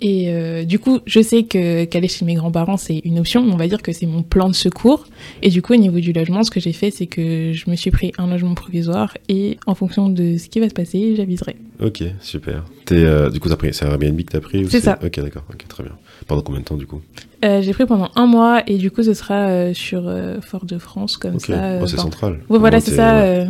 [0.00, 3.40] Et euh, du coup, je sais que qu'aller chez mes grands-parents, c'est une option.
[3.40, 5.06] On va dire que c'est mon plan de secours.
[5.42, 7.76] Et du coup, au niveau du logement, ce que j'ai fait, c'est que je me
[7.76, 11.56] suis pris un logement provisoire et en fonction de ce qui va se passer, j'aviserai.
[11.80, 12.64] Ok, super.
[12.90, 14.98] Es, euh, du coup, as pris, c'est Airbnb que tu as pris C'est ça.
[15.02, 15.44] Ok, d'accord.
[15.50, 15.92] Ok, très bien.
[16.26, 17.00] Pendant combien de temps, du coup?
[17.42, 21.78] J'ai pris pendant un mois et du coup, ce sera sur Fort-de-France, comme ça.
[21.80, 22.40] Oh, c'est central.
[22.50, 23.46] Ouais, voilà, c'est ça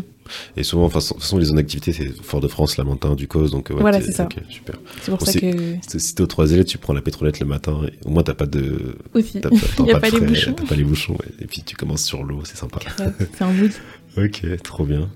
[0.57, 4.01] Et souvent, de toute façon, les zones d'activité, c'est Fort-de-France, Lamentin, Ducos, donc ouais, Voilà,
[4.01, 4.25] c'est ça.
[4.25, 4.77] ok, super.
[5.03, 5.77] C'est pour Bon, ça que.
[5.87, 8.47] Si t'es au 3 tu prends la pétrolette le matin, et au moins t'as pas
[8.47, 8.97] de.
[9.15, 9.41] Aussi.
[9.41, 10.53] T'as, t'as- t'as Y a de pas les bouchons.
[10.55, 11.29] T'as pas les bouchons, ouais.
[11.41, 12.79] et puis tu commences sur l'eau, c'est sympa.
[13.19, 13.71] C'est un mood.
[14.19, 15.11] Ok, trop bien.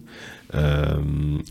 [0.55, 0.95] Euh,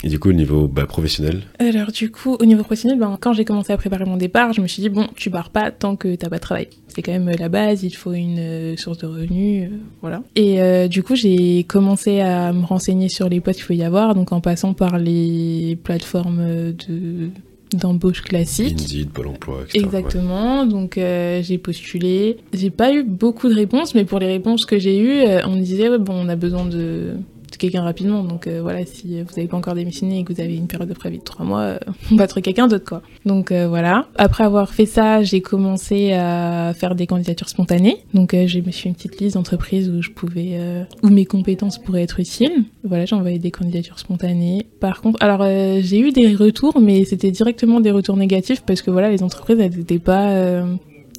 [0.04, 3.34] et du coup, au niveau bah, professionnel, Alors du coup, au niveau professionnel, ben, quand
[3.34, 5.96] j'ai commencé à préparer mon départ, je me suis dit, bon, tu pars pas tant
[5.96, 6.68] que t'as pas de travail.
[6.88, 10.22] C'est quand même la base, il faut une euh, source de revenus, euh, voilà.
[10.36, 13.84] Et euh, du coup, j'ai commencé à me renseigner sur les postes qu'il faut y
[13.84, 17.30] avoir, donc en passant par les plateformes de
[17.74, 18.82] d'embauche classiques.
[18.82, 19.84] Indeed, Pôle emploi, etc.
[19.84, 22.38] Exactement, donc euh, j'ai postulé.
[22.54, 25.56] J'ai pas eu beaucoup de réponses, mais pour les réponses que j'ai eues, euh, on
[25.56, 27.14] me disait ouais, bon, on a besoin de
[27.58, 28.24] quelqu'un rapidement.
[28.24, 30.90] Donc euh, voilà, si vous n'avez pas encore démissionné et que vous avez une période
[30.90, 31.80] de préavis de trois mois, euh,
[32.12, 33.02] on va trouver quelqu'un d'autre quoi.
[33.26, 34.08] Donc euh, voilà.
[34.18, 37.98] Après avoir fait ça, j'ai commencé à faire des candidatures spontanées.
[38.14, 41.26] Donc j'ai me suis fait une petite liste d'entreprises où je pouvais, euh, où mes
[41.26, 42.66] compétences pourraient être utiles.
[42.84, 44.66] Voilà, j'ai envoyé des candidatures spontanées.
[44.80, 48.92] Par contre, alors j'ai eu des retours, mais c'était directement des retours négatifs parce que
[48.92, 50.64] voilà, les entreprises elles n'étaient pas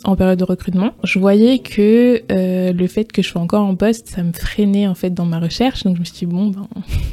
[0.05, 0.93] en période de recrutement.
[1.05, 4.87] Je voyais que euh, le fait que je sois encore en poste, ça me freinait
[4.87, 5.85] en fait dans ma recherche.
[5.85, 6.69] Donc je me suis dit bon ben,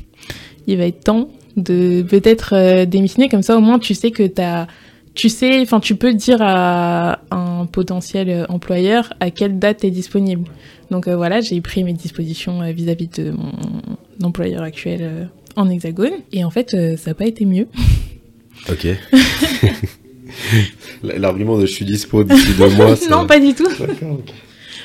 [0.68, 4.24] il va être temps de peut-être euh, démissionner comme ça au moins tu sais que
[4.24, 4.68] t'as
[5.16, 9.88] tu sais, enfin, tu peux dire à un potentiel euh, employeur à quelle date tu
[9.88, 10.48] es disponible.
[10.92, 13.52] Donc euh, voilà, j'ai pris mes dispositions vis-à-vis de mon
[14.22, 16.14] employeur actuel en hexagone.
[16.32, 17.68] Et en fait, ça n'a pas été mieux.
[18.70, 18.86] Ok.
[21.04, 23.68] L'argument de je suis dispo d'ici deux mois, non, pas du tout.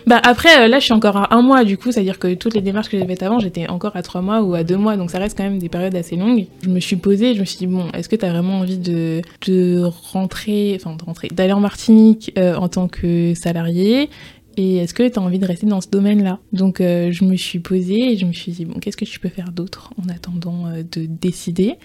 [0.06, 2.54] Bah après, euh, là, je suis encore à un mois, du coup, c'est-à-dire que toutes
[2.54, 4.96] les démarches que j'ai faites avant, j'étais encore à trois mois ou à deux mois,
[4.96, 6.46] donc ça reste quand même des périodes assez longues.
[6.62, 8.78] Je me suis posée, je me suis dit, bon, est-ce que tu as vraiment envie
[8.78, 14.10] de, de rentrer, enfin de rentrer, d'aller en Martinique euh, en tant que salarié?
[14.56, 16.38] Et est-ce que tu as envie de rester dans ce domaine-là?
[16.52, 19.18] Donc euh, je me suis posée et je me suis dit, bon, qu'est-ce que tu
[19.18, 21.76] peux faire d'autre en attendant euh, de décider?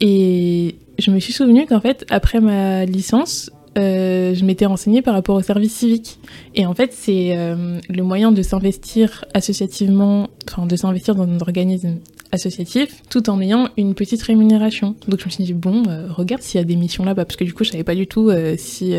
[0.00, 5.14] Et je me suis souvenu qu'en fait, après ma licence, euh, je m'étais renseignée par
[5.14, 6.18] rapport au service civique.
[6.54, 11.40] Et en fait, c'est euh, le moyen de s'investir associativement, enfin de s'investir dans un
[11.40, 11.96] organisme
[12.32, 14.96] associatif tout en ayant une petite rémunération.
[15.08, 17.36] Donc je me suis dit, bon, euh, regarde s'il y a des missions là-bas, parce
[17.36, 18.94] que du coup, je savais pas du tout euh, si...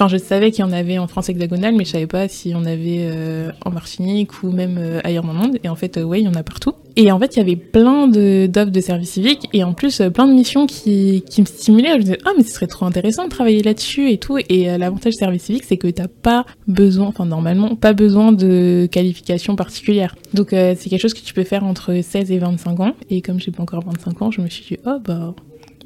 [0.00, 2.52] Enfin, je savais qu'il y en avait en France hexagonale, mais je savais pas s'il
[2.52, 5.58] y en avait euh, en Martinique ou même euh, ailleurs dans le monde.
[5.64, 6.72] Et en fait, euh, ouais, il y en a partout.
[6.94, 10.00] Et en fait, il y avait plein de- d'offres de, service civique et en plus
[10.00, 11.94] euh, plein de missions qui, qui me stimulaient.
[11.94, 14.38] Je me disais, ah, mais ce serait trop intéressant de travailler là-dessus et tout.
[14.48, 18.30] Et euh, l'avantage du service civique, c'est que t'as pas besoin, enfin, normalement, pas besoin
[18.30, 20.14] de qualification particulière.
[20.32, 22.92] Donc, c'est quelque chose que tu peux faire entre 16 et 25 ans.
[23.10, 25.34] Et comme j'ai pas encore 25 ans, je me suis dit, oh, bah,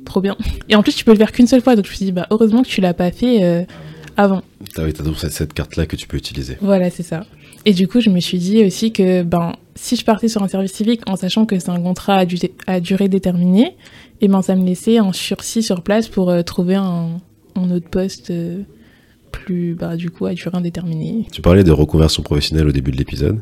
[0.04, 0.36] trop bien.
[0.68, 1.76] Et en plus, tu peux le faire qu'une seule fois.
[1.76, 3.64] Donc, je me suis dit, bah, heureusement que tu l'as pas fait euh,
[4.16, 4.42] avant.
[4.76, 6.56] Ah oui, t'as donc cette, cette carte-là que tu peux utiliser.
[6.60, 7.24] Voilà, c'est ça.
[7.64, 10.48] Et du coup, je me suis dit aussi que ben, si je partais sur un
[10.48, 13.76] service civique en sachant que c'est un contrat à, du- à durée déterminée,
[14.20, 17.20] et ben, ça me laissait en sursis sur place pour euh, trouver un,
[17.54, 18.62] un autre poste euh,
[19.30, 21.26] plus, bah, du coup, à durée indéterminée.
[21.32, 23.40] Tu parlais de reconversion professionnelle au début de l'épisode.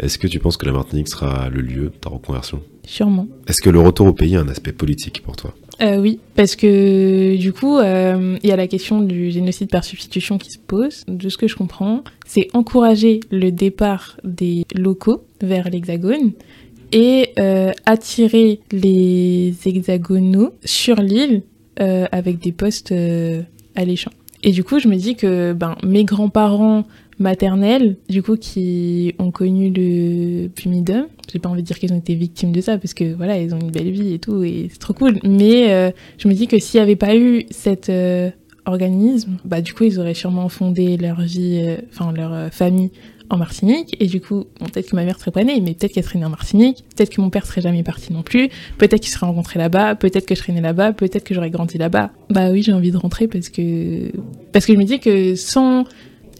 [0.00, 2.62] Est-ce que tu penses que la Martinique sera le lieu de ta reconversion?
[2.84, 3.26] Sûrement.
[3.46, 5.54] Est-ce que le retour au pays a un aspect politique pour toi?
[5.80, 9.84] Euh, oui, parce que du coup, euh, il y a la question du génocide par
[9.84, 11.04] substitution qui se pose.
[11.08, 16.32] De ce que je comprends, c'est encourager le départ des locaux vers l'hexagone
[16.92, 21.42] et euh, attirer les hexagonaux sur l'île
[21.78, 22.94] avec des postes
[23.74, 24.12] alléchants.
[24.44, 26.84] Et du coup, je me dis que ben, mes grands-parents
[27.22, 31.98] maternels, du coup, qui ont connu le pumidum, j'ai pas envie de dire qu'ils ont
[31.98, 34.68] été victimes de ça, parce que voilà, ils ont une belle vie et tout, et
[34.70, 35.18] c'est trop cool.
[35.24, 38.30] Mais euh, je me dis que s'il n'y avait pas eu cet euh,
[38.66, 42.90] organisme, bah du coup, ils auraient sûrement fondé leur vie, euh, enfin leur famille
[43.30, 46.04] en Martinique, et du coup, peut-être que ma mère serait pas née, mais peut-être qu'elle
[46.04, 49.10] serait née en Martinique, peut-être que mon père serait jamais parti non plus, peut-être qu'il
[49.10, 52.10] serait rencontré là-bas, peut-être que je serais née là-bas, peut-être que j'aurais grandi là-bas.
[52.28, 54.12] Bah oui, j'ai envie de rentrer parce que
[54.52, 55.84] parce que je me dis que sans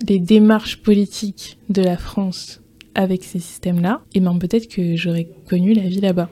[0.08, 2.60] les démarches politiques de la France
[2.94, 6.28] avec ces systèmes-là, et ben peut-être que j'aurais connu la vie là-bas.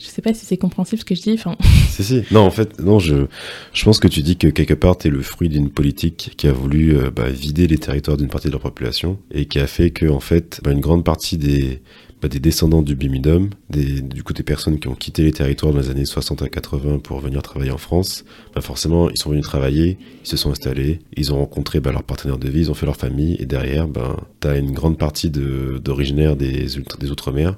[0.00, 1.40] Je sais pas si c'est compréhensible ce que je dis,
[1.90, 2.22] Si, si.
[2.30, 3.26] Non, en fait, non, je,
[3.72, 6.52] je pense que tu dis que quelque part, t'es le fruit d'une politique qui a
[6.52, 9.90] voulu euh, bah, vider les territoires d'une partie de leur population et qui a fait
[9.90, 11.82] que, en fait, bah, une grande partie des,
[12.26, 15.78] des descendants du Bimidum, des, du coup des personnes qui ont quitté les territoires dans
[15.78, 19.44] les années 60 à 80 pour venir travailler en France, bah, forcément, ils sont venus
[19.44, 22.74] travailler, ils se sont installés, ils ont rencontré bah, leurs partenaires de vie, ils ont
[22.74, 26.78] fait leur famille, et derrière, ben, t'as une grande partie d'originaires des
[27.10, 27.56] Outre-mer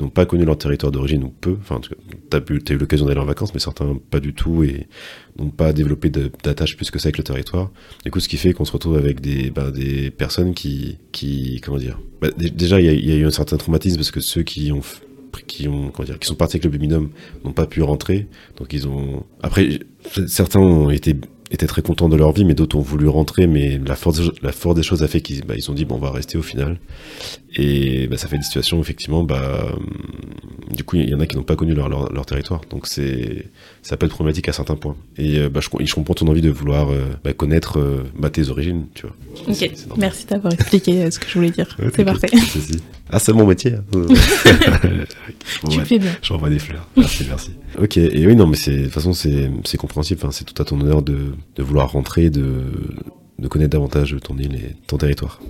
[0.00, 1.56] n'ont pas connu leur territoire d'origine ou peu.
[1.60, 1.90] Enfin, tu
[2.36, 4.86] as, eu l'occasion d'aller en vacances, mais certains pas du tout et
[5.38, 7.70] n'ont pas développé d'attache plus que ça avec le territoire.
[8.04, 10.98] Du coup, ce qui fait qu'on se retrouve avec des, des personnes qui,
[11.62, 14.42] comment dire, bah, dé- déjà il y, a- eu un certain traumatisme parce que ceux
[14.42, 14.80] qui ont
[15.48, 17.10] qui ont comment dire, qui sont partis avec le Béminum
[17.44, 18.28] n'ont pas pu rentrer.
[18.56, 19.80] Donc ils ont après
[20.26, 21.16] certains ont été
[21.54, 24.52] étaient très contents de leur vie, mais d'autres ont voulu rentrer, mais la force, la
[24.52, 26.42] force des choses a fait qu'ils bah, ils ont dit bon on va rester au
[26.42, 26.78] final.
[27.56, 29.66] Et bah, ça fait des situations effectivement, bah,
[30.70, 32.86] du coup il y en a qui n'ont pas connu leur, leur, leur territoire, donc
[32.86, 33.46] c'est
[33.82, 34.96] ça peut être problématique à certains points.
[35.16, 38.30] Et euh, bah, je, je comprends ton envie de vouloir euh, bah, connaître euh, bah,
[38.30, 39.14] tes origines, tu vois.
[39.48, 41.76] Ok, merci d'avoir expliqué ce que je voulais dire.
[41.78, 42.28] Ouais, c'est parfait.
[43.10, 43.74] Ah c'est mon métier.
[43.92, 45.84] tu ouais.
[45.84, 46.12] fais bien.
[46.22, 46.88] J'envoie des fleurs.
[46.96, 47.50] Merci, merci.
[47.80, 50.20] Ok, et oui, non, mais c'est, de toute façon, c'est, compréhensible.
[50.22, 52.62] Enfin, c'est tout à ton honneur de, de vouloir rentrer, de,
[53.38, 55.40] de connaître davantage ton île et ton territoire.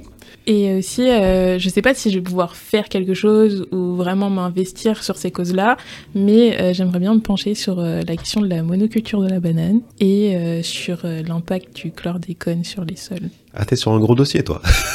[0.46, 4.28] Et aussi, euh, je sais pas si je vais pouvoir faire quelque chose ou vraiment
[4.28, 5.78] m'investir sur ces causes-là,
[6.14, 9.40] mais euh, j'aimerais bien me pencher sur euh, la question de la monoculture de la
[9.40, 13.30] banane et sur l'impact du chlordécone sur les sols.
[13.56, 14.60] Ah, t'es sur un gros dossier, toi.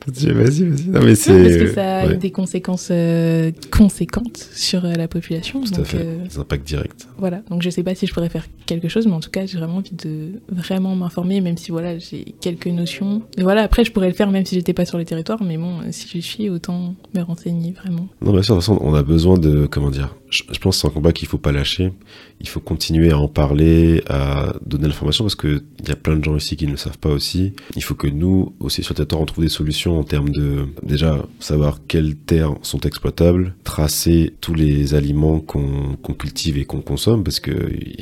[0.00, 0.88] vas-y, vas-y.
[0.88, 1.42] Non, mais c'est.
[1.42, 5.60] Parce que ça a ouais, des conséquences euh, conséquentes sur euh, la population.
[5.62, 5.98] tout à donc, fait.
[5.98, 7.06] euh, Des impacts directs.
[7.18, 9.46] voilà, donc je sais pas si je pourrais faire quelque chose, mais en tout cas,
[9.46, 13.22] j'ai vraiment envie de vraiment m'informer, même si voilà, j'ai quelques notions.
[13.36, 15.56] Et voilà, après, je pourrais le faire même si j'étais pas sur les territoires, mais
[15.58, 18.08] bon, si j'y suis, autant me renseigner vraiment.
[18.20, 19.66] Non, bien sûr, de toute façon, on a besoin de.
[19.70, 21.92] Comment dire Je, pense que c'est un combat qu'il faut pas lâcher.
[22.40, 26.16] Il faut continuer à en parler, à donner l'information, parce que il y a plein
[26.16, 27.54] de gens ici qui ne le savent pas aussi.
[27.76, 30.66] Il faut que nous, aussi sur le on trouve des solutions en termes de.
[30.82, 37.24] Déjà, savoir quelles terres sont exploitables, tracer tous les aliments qu'on cultive et qu'on consomme,
[37.24, 37.96] parce que y-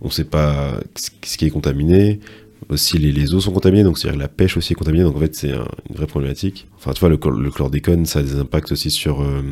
[0.00, 2.20] on sait pas ce qui est contaminé.
[2.68, 5.34] Aussi, les, eaux sont contaminées, donc c'est-à-dire la pêche aussi est contaminée, donc en fait,
[5.36, 6.66] c'est un- une vraie problématique.
[6.76, 9.20] Enfin, tu vois, le, le chlordécone, ça a des impacts aussi sur.
[9.22, 9.42] euh,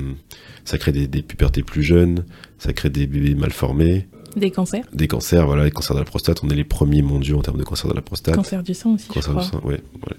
[0.64, 2.24] ça crée des, des pubertés plus jeunes,
[2.59, 6.05] ça crée des bébés mal formés, Des cancers, des cancers, voilà, les cancers de la
[6.05, 8.35] prostate, on est les premiers mondiaux en termes de cancer de la prostate.
[8.35, 9.61] cancer du sang aussi, je Cancer du crois.
[9.61, 10.16] sein, ouais, ouais.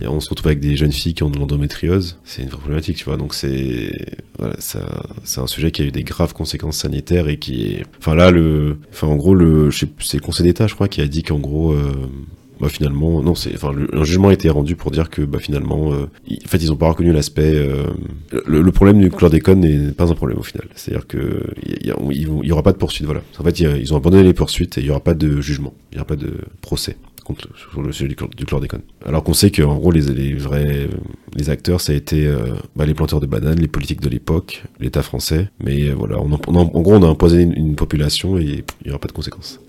[0.00, 2.18] Et on se retrouve avec des jeunes filles qui ont de l'endométriose.
[2.24, 3.18] C'est une vraie problématique, tu vois.
[3.18, 3.92] Donc c'est,
[4.38, 4.80] voilà, ça,
[5.24, 8.30] c'est un sujet qui a eu des graves conséquences sanitaires et qui est, enfin là,
[8.30, 11.22] le, enfin en gros, le, je c'est le Conseil d'État, je crois, qui a dit
[11.22, 11.92] qu'en gros, euh,
[12.60, 15.38] bah finalement, non, c'est, enfin, le, un jugement a été rendu pour dire que, bah
[15.38, 17.54] finalement, euh, ils- en fait, ils ont pas reconnu l'aspect.
[17.54, 17.86] euh,
[18.46, 20.66] le, problème du chlordécone n'est pas un problème au final.
[20.74, 23.22] C'est-à-dire que il y, y- y aura pas de poursuite, voilà.
[23.38, 25.72] En fait, y ils ont abandonné les poursuites et il y aura pas de jugement,
[25.92, 28.80] il y aura pas de procès contre sur le sujet du, chlor- du chlordécone.
[29.06, 30.88] Alors qu'on sait qu'en gros les, vrais
[31.36, 34.64] les acteurs ça a été euh, bah, les planteurs de bananes, les politiques de l'époque,
[34.80, 38.90] l'État français, mais voilà, en- gros on a imposé une, une population et il n'y
[38.90, 39.60] aura pas de conséquences.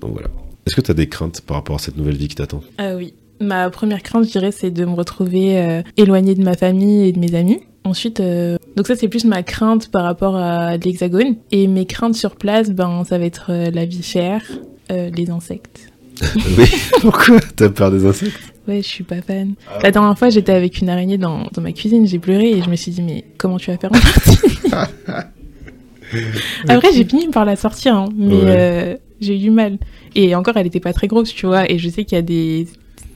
[0.00, 0.28] Donc voilà.
[0.66, 2.60] Est-ce que tu as des craintes par rapport à cette nouvelle vie qui t'attend?
[2.78, 3.14] Ah oui.
[3.40, 7.12] Ma première crainte, je dirais, c'est de me retrouver euh, éloignée de ma famille et
[7.12, 7.60] de mes amis.
[7.84, 11.36] Ensuite, euh, donc ça c'est plus ma crainte par rapport à l'hexagone.
[11.52, 14.42] Et mes craintes sur place, ben ça va être euh, la vie chère,
[14.90, 15.92] les insectes.
[16.58, 16.64] Oui,
[17.02, 17.38] pourquoi?
[17.56, 18.40] T'as peur des insectes?
[18.66, 19.52] Ouais, je suis pas fan.
[19.82, 22.70] La dernière fois, j'étais avec une araignée dans, dans ma cuisine, j'ai pleuré et je
[22.70, 24.38] me suis dit, mais comment tu vas faire en partie?
[26.68, 29.00] Après, j'ai fini par la sortir, hein, mais Ouais.
[29.20, 29.78] J'ai eu du mal.
[30.14, 32.22] Et encore, elle était pas très grosse, tu vois, et je sais qu'il y a
[32.22, 32.66] des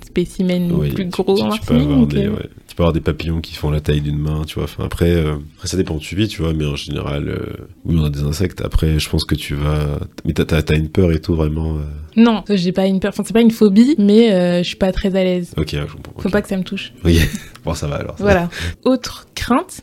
[0.06, 2.48] spécimens Oui, plus gros tu, peux avoir donc, des, ouais.
[2.66, 4.64] Tu peux avoir des papillons qui font la taille d'une main, tu vois.
[4.64, 6.52] Enfin, après, euh, après, ça dépend où tu vis, tu vois.
[6.52, 8.60] Mais en général, euh, oui, on a des insectes.
[8.64, 10.00] Après, je pense que tu vas.
[10.24, 11.76] Mais t'as, t'as une peur et tout, vraiment.
[11.76, 11.80] euh,
[12.16, 14.90] Non, j'ai pas une peur, enfin, c'est pas une phobie, mais euh, je suis pas
[14.92, 15.52] très à l'aise.
[15.56, 16.20] Ok, je comprends.
[16.22, 16.92] Faut pas que ça me touche.
[17.04, 17.20] Oui,
[17.64, 18.16] bon, ça va alors.
[18.18, 18.30] ça va.
[18.32, 18.50] Voilà.
[18.84, 19.82] Autre crainte,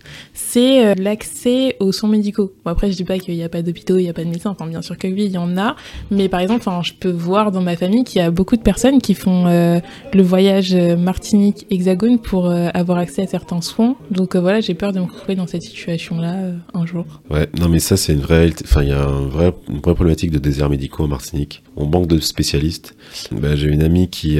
[0.49, 2.53] c'est euh, l'accès aux soins médicaux.
[2.63, 4.29] Bon, après, je dis pas qu'il n'y a pas d'hôpitaux, il n'y a pas de
[4.29, 4.51] médecins.
[4.51, 5.75] Enfin, bien sûr que oui, il y en a.
[6.09, 8.61] Mais par exemple, enfin, je peux voir dans ma famille qu'il y a beaucoup de
[8.61, 9.79] personnes qui font euh,
[10.13, 13.95] le voyage euh, Martinique-Hexagone pour avoir accès à certains soins.
[14.09, 17.05] Donc voilà, j'ai peur de me retrouver dans cette situation-là un jour.
[17.29, 18.49] Ouais, non, mais ça, c'est une vraie.
[18.63, 21.63] Enfin, il y a une vraie problématique de déserts médicaux en Martinique.
[21.75, 22.95] On manque de spécialistes.
[23.31, 24.39] Bah, j'ai une amie qui,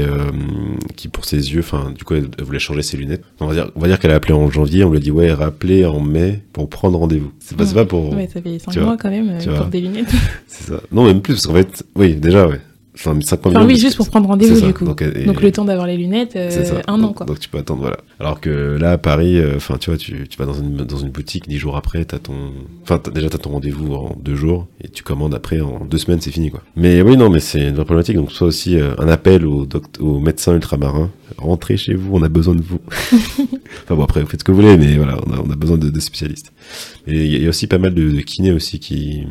[0.96, 3.24] qui pour ses yeux, enfin, du coup, elle, voulait changer ses lunettes.
[3.39, 4.84] On va dire, on va dire qu'elle a appelé en janvier.
[4.84, 7.31] On lui a dit, ouais, rappelez en mai pour prendre rendez-vous.
[7.39, 8.13] C'est pas, pas pour.
[8.13, 10.12] Ouais, ça fait 5 Tu mois vois, quand même euh, pour lunettes.
[10.47, 10.81] C'est ça.
[10.91, 12.60] Non, même plus, parce qu'en fait, oui, déjà, ouais.
[12.99, 14.83] Enfin, 5 mois Enfin oui, juste pour prendre rendez-vous du coup.
[14.86, 16.49] Donc, et- Donc le temps d'avoir les lunettes, euh,
[16.88, 17.25] un donc, an quoi.
[17.27, 17.97] Donc tu peux attendre, voilà.
[18.19, 21.10] Alors que là, à Paris, euh, tu vois, tu, tu vas dans une, dans une
[21.12, 22.33] boutique, dix jours après, t'as ton,
[22.81, 25.99] enfin, t'as- déjà t'as ton rendez-vous en deux jours, et tu commandes après, en deux
[25.99, 26.63] semaines, c'est fini, quoi.
[26.75, 29.67] Mais oui, non, mais c'est une vraie problématique, donc soit aussi euh, un appel aux,
[29.99, 32.80] aux médecins ultramarins, rentrez chez vous, on a besoin de vous.
[33.84, 36.00] enfin bon, après, vous faites ce que vous voulez, mais voilà, on a, besoin de,
[36.00, 36.52] spécialistes.
[37.06, 39.24] Et il y a- aussi pas mal de, kinés aussi qui,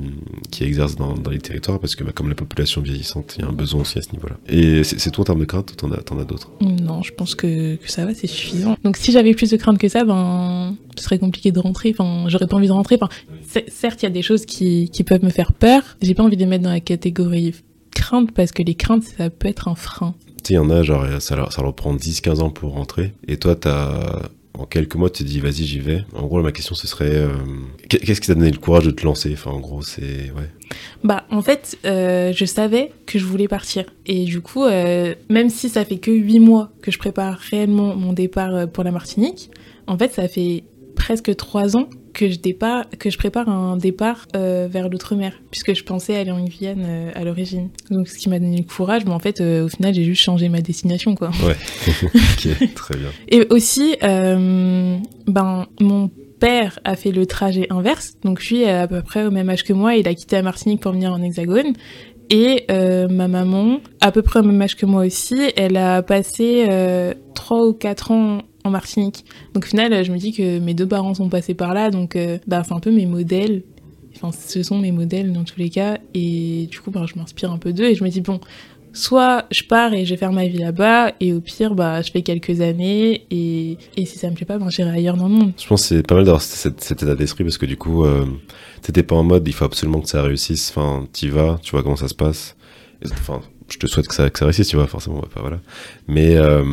[0.51, 3.49] qui exercent dans, les territoires, parce que bah, comme la population vieillissante, il y a
[3.49, 4.37] un besoin aussi à ce niveau-là.
[4.49, 6.51] Et c'est tout en termes de crainte, ou t'en as, as d'autres?
[6.61, 8.77] Non, je pense que, ça va, c'est suffisant.
[8.85, 11.95] Donc si j'avais plus de crainte que ça, ben, ce serait compliqué de rentrer.
[11.97, 12.99] Enfin, j'aurais pas envie de rentrer.
[13.01, 13.09] Enfin,
[13.69, 15.83] certes, il y a des choses qui, qui peuvent me faire peur.
[16.03, 17.55] J'ai pas envie de les mettre dans la catégorie
[17.97, 20.15] crainte parce que les craintes, ça peut être un frein.
[20.47, 23.13] Sais, il y en a, genre, ça leur, ça leur prend 10-15 ans pour rentrer.
[23.27, 26.05] Et toi, t'as, en quelques mots, tu te dis, vas-y, j'y vais.
[26.15, 27.33] En gros, ma question, ce serait, euh,
[27.89, 29.33] qu'est-ce qui t'a donné le courage de te lancer?
[29.33, 30.49] Enfin, en gros, c'est, ouais.
[31.03, 33.87] Bah, en fait, euh, je savais que je voulais partir.
[34.07, 37.97] Et du coup, euh, même si ça fait que huit mois que je prépare réellement
[37.97, 39.51] mon départ pour la Martinique,
[39.89, 40.63] en fait, ça fait
[40.95, 45.75] presque trois ans que je, départ, que je prépare un départ euh, vers l'outre-mer, puisque
[45.75, 47.69] je pensais aller en Guyane euh, à l'origine.
[47.91, 50.23] Donc, ce qui m'a donné le courage, mais en fait, euh, au final, j'ai juste
[50.23, 51.31] changé ma destination, quoi.
[51.47, 51.57] Ouais,
[52.05, 53.11] ok, très bien.
[53.29, 56.11] Et aussi, ben, mon
[56.41, 59.75] père a fait le trajet inverse, donc lui, à peu près au même âge que
[59.75, 61.75] moi, il a quitté la Martinique pour venir en Hexagone.
[62.31, 66.67] Et ma maman, à peu près au même âge que moi aussi, elle a passé
[67.35, 68.41] trois ou quatre ans
[68.71, 69.25] Martinique.
[69.55, 72.17] Donc au final, je me dis que mes deux parents sont passés par là, donc
[72.17, 73.63] euh, bah, c'est un peu mes modèles.
[74.17, 75.99] Enfin, ce sont mes modèles dans tous les cas.
[76.15, 78.41] Et du coup, bah, je m'inspire un peu d'eux et je me dis, bon,
[78.97, 82.11] soit je pars et je vais faire ma vie là-bas, et au pire, bah, je
[82.11, 85.35] fais quelques années, et, et si ça me plaît pas, ben, j'irai ailleurs dans le
[85.35, 85.53] monde.
[85.59, 88.05] Je pense que c'est pas mal d'avoir cet, cet, état d'esprit, parce que du coup,
[88.05, 88.25] euh,
[88.83, 91.83] t'étais pas en mode, il faut absolument que ça réussisse, enfin, t'y vas, tu vois
[91.83, 92.57] comment ça se passe.
[93.13, 95.61] Enfin, je te souhaite que ça, que ça réussisse, tu vois, forcément, pas, voilà.
[96.09, 96.65] Mais euh,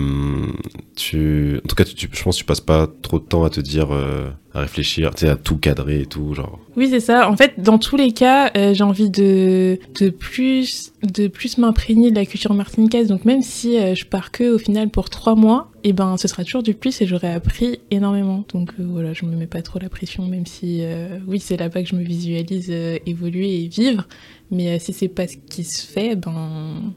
[0.96, 3.50] tu, en tout cas, tu, je pense que tu passes pas trop de temps à
[3.50, 6.60] te dire, euh, à réfléchir, tu sais, à tout cadrer et tout, genre.
[6.76, 7.28] Oui, c'est ça.
[7.30, 12.12] En fait, dans tous les cas, euh, j'ai envie de, de plus, de plus m'imprégner
[12.12, 13.08] de la culture martiniquaise.
[13.08, 16.18] Donc même si euh, je pars que au final pour trois mois, et eh ben,
[16.18, 18.46] ce sera toujours du plus et j'aurai appris énormément.
[18.54, 20.84] Donc euh, voilà, je me mets pas trop la pression, même si
[21.28, 22.70] oui, c'est là-bas que je me visualise
[23.06, 24.08] évoluer et vivre.
[24.52, 26.94] Mais si c'est pas ce qui se fait, ben,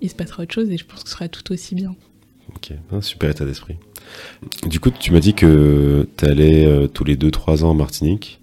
[0.00, 1.94] il se passera autre chose et je pense que ce sera tout aussi bien.
[2.54, 3.76] Ok, super état d'esprit.
[4.66, 8.40] Du coup, tu m'as dit que tu allais euh, tous les 2-3 ans en Martinique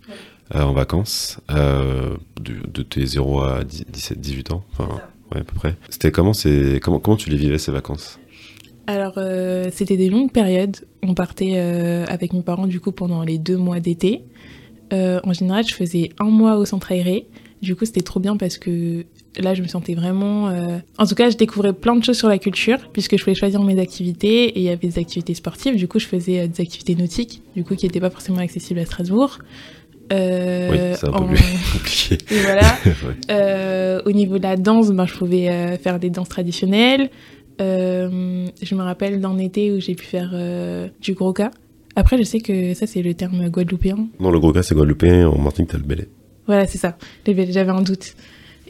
[0.56, 4.90] euh, en vacances, euh, de, tes 0 à 17, 18 ans, enfin,
[5.32, 5.76] ouais, à peu près.
[5.90, 6.32] C'était comment,
[6.82, 8.20] comment, comment tu les vivais ces vacances?
[8.88, 9.20] Alors,
[9.72, 10.78] c'était des longues périodes.
[11.04, 14.24] On partait avec mes parents, du coup, pendant les deux mois d'été.
[14.92, 17.28] en général, je faisais un mois au centre aéré.
[17.62, 19.06] Du coup, c'était trop bien parce que
[19.38, 20.48] là, je me sentais vraiment.
[20.48, 23.36] Euh, en tout cas, je découvrais plein de choses sur la culture, puisque je pouvais
[23.36, 25.76] choisir mes activités et il y avait des activités sportives.
[25.76, 28.80] Du coup, je faisais euh, des activités nautiques, du coup, qui n'étaient pas forcément accessibles
[28.80, 29.40] à Strasbourg.
[30.12, 31.36] Euh, oui, c'est un peu
[31.74, 32.18] compliqué.
[32.34, 34.02] Et voilà.
[34.06, 37.10] au niveau de la danse, ben, je pouvais faire des danses traditionnelles.
[37.60, 40.34] je me rappelle d'un été où j'ai pu faire
[41.02, 41.52] du gros cas.
[41.96, 44.08] Après, je sais que ça, c'est le terme guadeloupéen.
[44.22, 45.28] Non, le gros cas, c'est guadeloupéen.
[45.28, 46.08] En Martinique, t'as le belé.
[46.50, 46.98] Voilà, c'est ça.
[47.28, 48.16] J'avais un doute.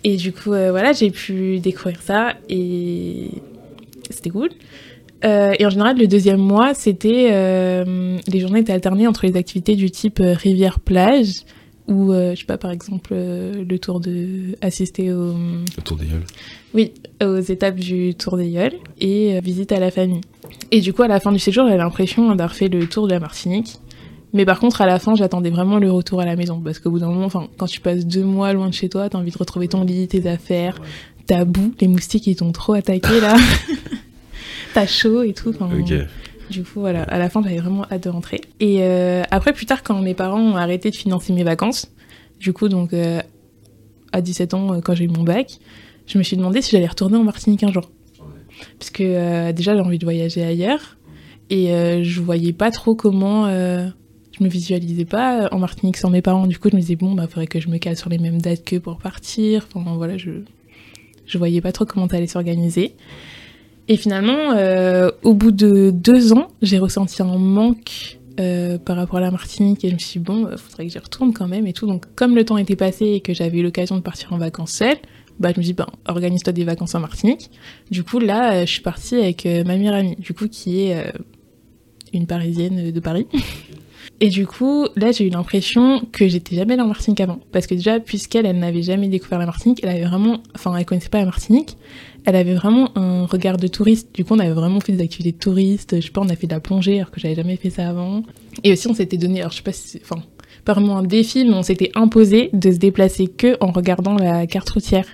[0.03, 3.29] Et du coup, euh, voilà, j'ai pu découvrir ça et
[4.09, 4.49] c'était cool.
[5.23, 9.37] Euh, et en général, le deuxième mois, c'était euh, les journées étaient alternées entre les
[9.37, 11.43] activités du type rivière-plage
[11.87, 16.25] ou je sais pas, par exemple, le tour de assister au le tour des Yoles.
[16.73, 16.91] Oui,
[17.23, 20.21] aux étapes du tour des Yoles et visite à la famille.
[20.71, 23.13] Et du coup, à la fin du séjour, j'avais l'impression d'avoir fait le tour de
[23.13, 23.79] la Martinique.
[24.33, 26.59] Mais par contre, à la fin, j'attendais vraiment le retour à la maison.
[26.59, 29.09] Parce qu'au bout d'un moment, enfin, quand tu passes deux mois loin de chez toi,
[29.09, 30.79] t'as envie de retrouver ton lit, tes affaires,
[31.25, 33.35] ta boue, les moustiques, ils t'ont trop attaqué là.
[34.73, 35.53] t'as chaud et tout.
[36.49, 38.41] Du coup, voilà, à la fin, j'avais vraiment hâte de rentrer.
[38.59, 41.91] Et euh, après, plus tard, quand mes parents ont arrêté de financer mes vacances,
[42.39, 43.21] du coup, donc euh,
[44.13, 45.59] à 17 ans, euh, quand j'ai eu mon bac,
[46.07, 47.89] je me suis demandé si j'allais retourner en Martinique un jour.
[48.77, 50.97] Parce que déjà, j'ai envie de voyager ailleurs.
[51.49, 51.67] Et
[52.03, 53.47] je voyais pas trop comment
[54.39, 56.47] je me visualisais pas en Martinique sans mes parents.
[56.47, 58.41] Du coup, je me disais, bon, bah, faudrait que je me cale sur les mêmes
[58.41, 59.67] dates que pour partir.
[59.73, 60.31] Enfin, voilà, je,
[61.25, 62.95] je voyais pas trop comment ça allait s'organiser.
[63.87, 69.17] Et finalement, euh, au bout de deux ans, j'ai ressenti un manque euh, par rapport
[69.17, 71.47] à la Martinique et je me suis dit, bon, bah, faudrait que j'y retourne quand
[71.47, 71.87] même et tout.
[71.87, 74.71] Donc, comme le temps était passé et que j'avais eu l'occasion de partir en vacances
[74.71, 74.97] seule,
[75.39, 77.49] bah, je me dis, bah, organise-toi des vacances en Martinique.
[77.89, 81.11] Du coup, là, euh, je suis partie avec ma meilleure amie, du coup, qui est
[82.13, 83.27] une parisienne de Paris.
[84.21, 87.39] Et du coup, là, j'ai eu l'impression que j'étais jamais allée en Martinique avant.
[87.53, 90.85] Parce que déjà, puisqu'elle, elle, n'avait jamais découvert la Martinique, elle avait vraiment, enfin, elle
[90.85, 91.77] connaissait pas la Martinique,
[92.25, 94.13] elle avait vraiment un regard de touriste.
[94.13, 95.95] Du coup, on avait vraiment fait des activités de touristes.
[95.95, 97.87] Je sais pas, on a fait de la plongée alors que j'avais jamais fait ça
[97.87, 98.23] avant.
[98.63, 100.21] Et aussi, on s'était donné, alors je sais pas si enfin,
[100.65, 104.47] pas vraiment un défi, mais on s'était imposé de se déplacer que en regardant la
[104.47, 105.05] carte routière.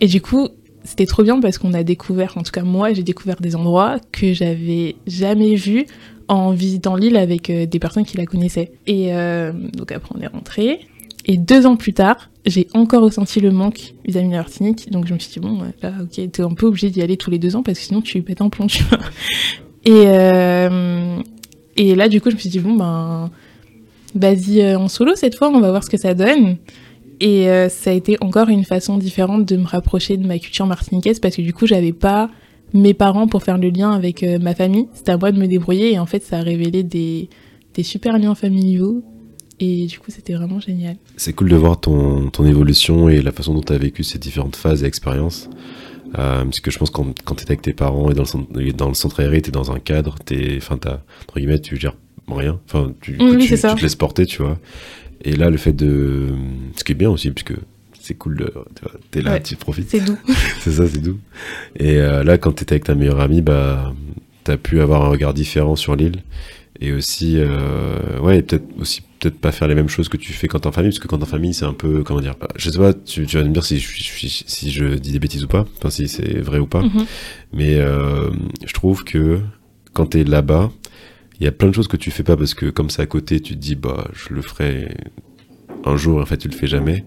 [0.00, 0.48] Et du coup,
[0.82, 3.98] c'était trop bien parce qu'on a découvert, en tout cas moi, j'ai découvert des endroits
[4.10, 5.86] que j'avais jamais vus
[6.28, 8.72] en visitant l'île avec euh, des personnes qui la connaissaient.
[8.86, 10.80] Et euh, donc après on est rentré.
[11.26, 14.90] Et deux ans plus tard, j'ai encore ressenti le manque vis-à-vis de la Martinique.
[14.90, 17.30] Donc je me suis dit, bon, là, ok, t'es un peu obligé d'y aller tous
[17.30, 18.98] les deux ans parce que sinon tu pètes un plomb, tu vois.
[19.84, 21.18] Et, euh,
[21.76, 23.30] et là, du coup, je me suis dit, bon, ben,
[24.14, 26.56] vas-y en solo cette fois, on va voir ce que ça donne.
[27.20, 31.20] Et ça a été encore une façon différente de me rapprocher de ma culture martiniquaise
[31.20, 32.28] parce que du coup, j'avais pas
[32.72, 34.88] mes parents pour faire le lien avec euh, ma famille.
[34.94, 37.28] C'était à moi de me débrouiller et en fait, ça a révélé des,
[37.74, 39.02] des super liens familiaux.
[39.60, 40.96] Et du coup, c'était vraiment génial.
[41.16, 44.18] C'est cool de voir ton, ton évolution et la façon dont tu as vécu ces
[44.18, 45.50] différentes phases et expériences.
[46.18, 48.22] Euh, parce que je pense que quand, quand tu es avec tes parents et dans
[48.22, 51.38] le centre, dans le centre aéré, tu es dans un cadre, t'es, enfin, t'as, entre
[51.38, 51.96] guillemets, tu gères
[52.28, 52.60] rien.
[52.66, 54.58] Enfin, tu, Oui, tu, tu te laisses porter, tu vois.
[55.24, 56.28] Et là, le fait de.
[56.76, 57.58] Ce qui est bien aussi, puisque
[58.08, 58.52] c'est cool de.
[59.10, 59.42] T'es là, Ouais.
[59.42, 59.88] tu profites.
[59.90, 60.18] C'est doux.
[60.60, 61.18] c'est ça, c'est doux.
[61.76, 63.92] Et euh, là, quand t'étais avec ta meilleure amie, bah,
[64.44, 66.22] t'as pu avoir un regard différent sur l'île.
[66.80, 70.46] Et aussi, euh, ouais, peut-être aussi peut-être pas faire les mêmes choses que tu fais
[70.46, 72.36] quand t'es en famille, parce que quand t'es en famille, c'est un peu, comment dire,
[72.56, 75.18] je sais pas, tu, tu vas me dire si je, suis- si je dis des
[75.18, 77.04] bêtises ou pas, enfin si c'est vrai ou pas, Mhm.
[77.52, 78.30] mais euh,
[78.64, 79.40] je trouve que
[79.92, 80.70] quand t'es là-bas,
[81.40, 83.06] il y a plein de choses que tu fais pas parce que comme c'est à
[83.06, 84.94] côté, tu te dis bah je le ferai
[85.84, 87.04] un jour, en fait tu le fais jamais.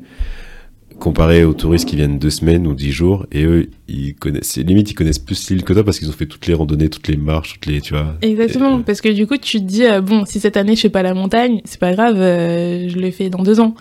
[1.01, 4.91] Comparé aux touristes qui viennent deux semaines ou dix jours, et eux, ils connaissent, limite
[4.91, 7.17] ils connaissent plus l'île que toi parce qu'ils ont fait toutes les randonnées, toutes les
[7.17, 8.13] marches, toutes les, tu vois.
[8.21, 10.81] Exactement, Et- parce que du coup, tu te dis, euh, bon, si cette année je
[10.81, 13.73] fais pas la montagne, c'est pas grave, euh, je le fais dans deux ans.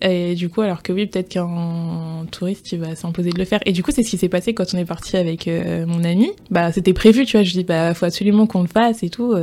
[0.00, 3.58] Et du coup, alors que oui, peut-être qu'un touriste, il va s'imposer de le faire.
[3.66, 6.04] Et du coup, c'est ce qui s'est passé quand on est parti avec euh, mon
[6.04, 6.30] ami.
[6.52, 7.42] Bah, c'était prévu, tu vois.
[7.42, 9.34] Je dis, bah, faut absolument qu'on le fasse et tout.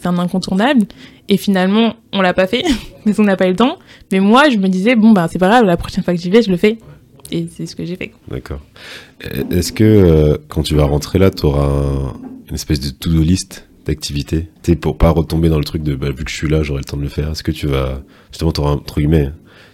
[0.00, 0.86] C'est un incontournable.
[1.28, 2.64] Et finalement, on l'a pas fait,
[3.04, 3.78] parce qu'on n'a pas eu le temps.
[4.12, 6.30] Mais moi, je me disais, bon, bah, c'est pas grave, la prochaine fois que j'y
[6.30, 6.78] vais, je le fais.
[7.30, 8.12] Et c'est ce que j'ai fait.
[8.30, 8.60] D'accord.
[9.26, 12.14] Euh, Est-ce que euh, quand tu vas rentrer là, tu auras
[12.48, 14.48] une espèce de to-do list d'activités?
[14.62, 16.78] Sais, pour pas retomber dans le truc de bah, vu que je suis là, j'aurai
[16.80, 17.30] le temps de le faire.
[17.30, 18.00] Est-ce que tu vas.
[18.30, 19.30] Justement, tu auras, entre guillemets,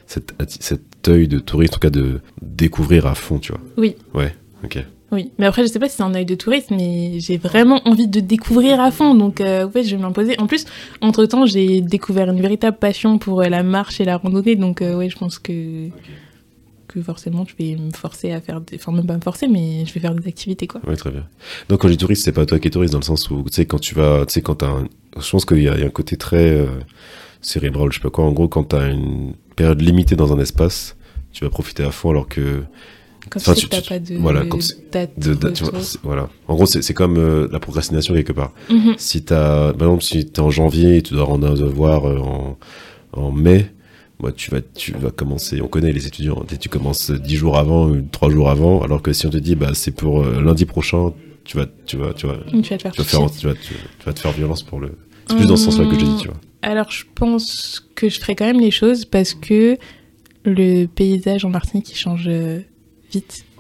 [0.09, 3.61] cet, atti- cet œil de touriste, en tout cas de découvrir à fond, tu vois?
[3.77, 3.95] Oui.
[4.14, 4.85] Ouais, ok.
[5.15, 7.81] Oui, mais après, je sais pas si c'est un œil de touriste, mais j'ai vraiment
[7.87, 9.15] envie de découvrir à fond.
[9.15, 10.35] Donc, euh, ouais, je vais m'imposer.
[10.41, 10.65] En plus,
[11.01, 14.57] entre-temps, j'ai découvert une véritable passion pour euh, la marche et la randonnée.
[14.57, 15.89] Donc, euh, ouais, je pense que,
[16.89, 18.75] que forcément, je vais me forcer à faire des...
[18.75, 20.81] Enfin, même pas me forcer, mais je vais faire des activités, quoi.
[20.85, 21.25] Ouais, très bien.
[21.69, 23.45] Donc, quand je dis touriste, c'est pas toi qui es touriste, dans le sens où,
[23.45, 24.27] tu sais, quand tu vas.
[24.27, 24.89] Tu sais, quand t'as un.
[25.17, 26.67] Je pense qu'il y a un côté très euh,
[27.41, 28.25] cérébral, je sais pas quoi.
[28.25, 30.97] En gros, quand t'as une période limitée dans un espace,
[31.31, 32.65] tu vas profiter à fond, alors que.
[33.31, 34.59] Quand Enfin, tu tu- tu- pas de voilà, quand
[34.93, 35.72] date de, tu vois,
[36.03, 36.29] voilà.
[36.49, 38.53] En gros, c'est comme euh, la procrastination quelque part.
[38.70, 38.95] Mhm.
[38.99, 42.59] Si t'as, par exemple, si t'es en janvier et tu dois en avoir euh, en,
[43.12, 43.70] en mai,
[44.20, 45.61] bah, tu vas, tu vas commencer.
[45.61, 46.43] On connaît les étudiants.
[46.47, 49.31] Tu, sais, tu commences dix jours avant, ou trois jours avant, alors que si on
[49.31, 51.12] te dit, bah, c'est pour euh, lundi prochain,
[51.45, 53.55] tu vas, tu vas, tu vas, Tu vas te faire tu vas faire, tu vas,
[53.55, 54.93] tu, tu vas te faire violence pour le.
[55.29, 56.37] C'est plus dans ce sens-là que je dis, tu vois.
[56.62, 59.77] Alors, je pense que je ferai quand même les choses parce que
[60.45, 62.29] le paysage en Martinique, il change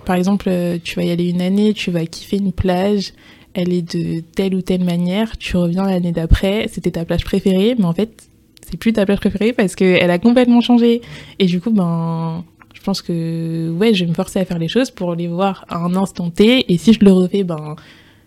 [0.04, 3.12] Par exemple, euh, tu vas y aller une année, tu vas kiffer une plage,
[3.54, 7.74] elle est de telle ou telle manière, tu reviens l'année d'après, c'était ta plage préférée,
[7.78, 8.28] mais en fait,
[8.60, 11.00] c'est plus ta plage préférée parce qu'elle a complètement changé.
[11.38, 12.44] Et du coup, ben,
[12.74, 15.64] je pense que, ouais, je vais me forcer à faire les choses pour les voir
[15.68, 17.76] à un instant T, et si je le refais, ben,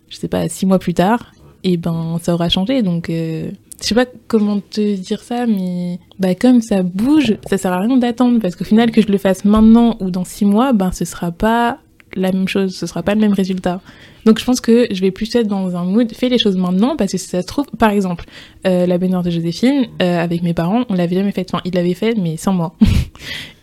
[0.09, 3.09] je sais pas, six mois plus tard, et ben, ça aura changé, donc...
[3.09, 3.51] euh,
[3.82, 7.80] je sais pas comment te dire ça, mais bah comme ça bouge, ça sert à
[7.80, 10.91] rien d'attendre parce qu'au final que je le fasse maintenant ou dans six mois, ben
[10.91, 11.80] ce sera pas
[12.18, 13.82] la même chose, ce sera pas le même résultat.
[14.26, 16.97] Donc je pense que je vais plus être dans un mood, fais les choses maintenant
[16.97, 18.26] parce que si ça se trouve, par exemple,
[18.65, 21.74] euh, la baignoire de Joséphine euh, avec mes parents, on l'avait jamais faite, enfin ils
[21.74, 22.76] l'avaient fait mais sans moi,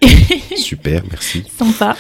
[0.57, 1.45] Super, merci.
[1.55, 1.97] sympa.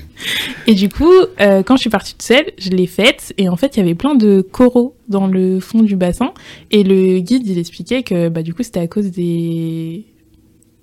[0.66, 3.56] et du coup, euh, quand je suis partie toute seule, je l'ai faite et en
[3.56, 6.32] fait il y avait plein de coraux dans le fond du bassin
[6.70, 10.06] et le guide il expliquait que bah du coup c'était à cause des,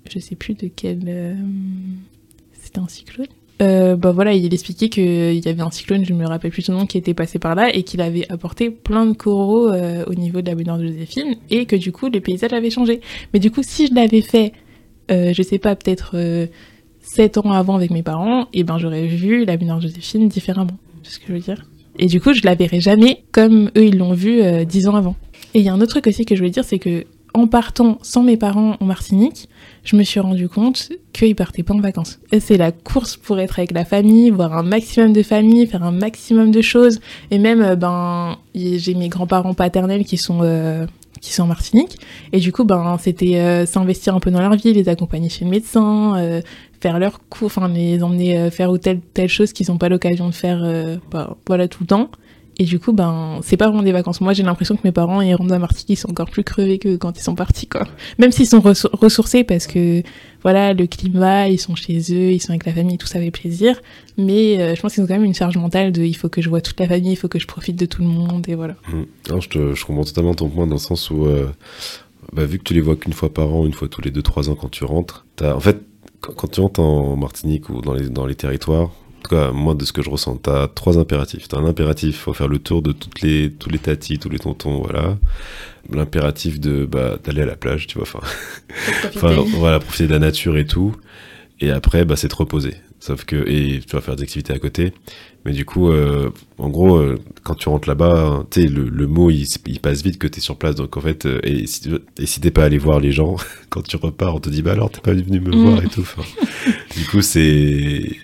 [0.08, 1.36] je sais plus de quel,
[2.52, 3.26] c'était un cyclone.
[3.60, 6.74] Euh, bah voilà, il expliquait qu'il y avait un cyclone, je me rappelle plus son
[6.74, 10.14] nom, qui était passé par là et qu'il avait apporté plein de coraux euh, au
[10.14, 13.00] niveau de la baignoire de Joséphine et que du coup le paysage avait changé.
[13.32, 14.52] Mais du coup, si je l'avais fait,
[15.10, 16.46] euh, je sais pas, peut-être euh,
[17.00, 20.76] 7 ans avant avec mes parents, et ben j'aurais vu la baignoire de Joséphine différemment.
[21.02, 21.66] C'est ce que je veux dire?
[21.98, 24.94] Et du coup, je la verrai jamais comme eux ils l'ont vu euh, 10 ans
[24.94, 25.16] avant.
[25.54, 27.04] Et il y a un autre truc aussi que je voulais dire, c'est que
[27.34, 29.48] en partant sans mes parents en Martinique,
[29.88, 32.18] je me suis rendu compte qu'ils partaient pas en vacances.
[32.30, 35.82] Et c'est la course pour être avec la famille, voir un maximum de famille, faire
[35.82, 37.00] un maximum de choses.
[37.30, 40.84] Et même, euh, ben, j'ai mes grands-parents paternels qui sont, euh,
[41.22, 41.98] qui sont en Martinique.
[42.34, 45.46] Et du coup, ben, c'était euh, s'investir un peu dans leur vie, les accompagner chez
[45.46, 46.42] le médecin,
[46.80, 50.28] faire leurs cours, enfin, les emmener faire ou telle, telle chose qu'ils n'ont pas l'occasion
[50.28, 52.10] de faire, bah, voilà, tout le temps.
[52.60, 54.20] Et du coup, ben, c'est pas vraiment des vacances.
[54.20, 56.78] Moi, j'ai l'impression que mes parents, ils rentrent à Martinique, ils sont encore plus crevés
[56.80, 57.84] que quand ils sont partis, quoi.
[58.18, 60.02] Même s'ils sont ressou- ressourcés parce que,
[60.42, 63.30] voilà, le climat, ils sont chez eux, ils sont avec la famille, tout ça fait
[63.30, 63.80] plaisir.
[64.16, 66.42] Mais euh, je pense qu'ils ont quand même une charge mentale de il faut que
[66.42, 68.56] je vois toute la famille, il faut que je profite de tout le monde, et
[68.56, 68.74] voilà.
[68.92, 69.02] Mm.
[69.30, 71.46] Non, je, te, je comprends totalement ton point dans le sens où, euh,
[72.32, 74.48] bah, vu que tu les vois qu'une fois par an, une fois tous les 2-3
[74.50, 75.78] ans quand tu rentres, t'as- en fait,
[76.20, 79.74] quand, quand tu rentres en Martinique ou dans les, dans les territoires, tout cas, moi,
[79.74, 81.48] de ce que je ressens, t'as trois impératifs.
[81.48, 84.38] T'as un impératif, faut faire le tour de toutes les, tous les tatis, tous les
[84.38, 85.18] tontons, voilà.
[85.90, 88.20] L'impératif de, bah, d'aller à la plage, tu vois, enfin.
[89.56, 90.94] voilà, profiter de la nature et tout.
[91.60, 92.74] Et après, bah, c'est te reposer.
[93.00, 94.92] Sauf que, et tu vas faire des activités à côté.
[95.44, 99.06] Mais du coup, euh, en gros, euh, quand tu rentres là-bas, tu sais, le, le,
[99.06, 100.74] mot, il, il, passe vite que tu es sur place.
[100.74, 103.36] Donc, en fait, euh, et si, et si t'es pas allé voir les gens,
[103.70, 106.00] quand tu repars, on te dit, bah alors, t'es pas venu me voir et tout.
[106.00, 106.22] Enfin,
[106.96, 108.16] du coup, c'est,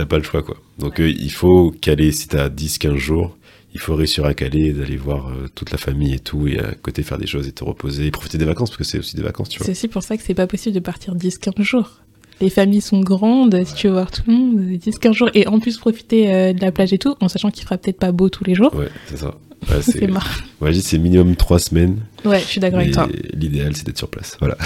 [0.00, 0.56] t'as pas le choix, quoi.
[0.78, 3.36] Donc, euh, il faut caler, si t'as 10, 15 jours,
[3.74, 6.74] il faut réussir à caler, d'aller voir euh, toute la famille et tout, et à
[6.74, 9.16] côté faire des choses et te reposer, et profiter des vacances, parce que c'est aussi
[9.16, 9.66] des vacances, tu vois.
[9.66, 12.00] C'est aussi pour ça que c'est pas possible de partir 10, 15 jours
[12.40, 15.60] les familles sont grandes, si tu veux voir tout le monde, 10-15 jours, et en
[15.60, 18.30] plus profiter euh, de la plage et tout, en sachant qu'il fera peut-être pas beau
[18.30, 18.74] tous les jours.
[18.74, 19.34] Ouais, c'est ça.
[19.68, 20.26] Ouais, c'est marrant.
[20.60, 21.98] Ouais, c'est minimum 3 semaines.
[22.24, 23.08] Ouais, je suis d'accord avec toi.
[23.34, 24.36] L'idéal, c'est d'être sur place.
[24.40, 24.56] Voilà.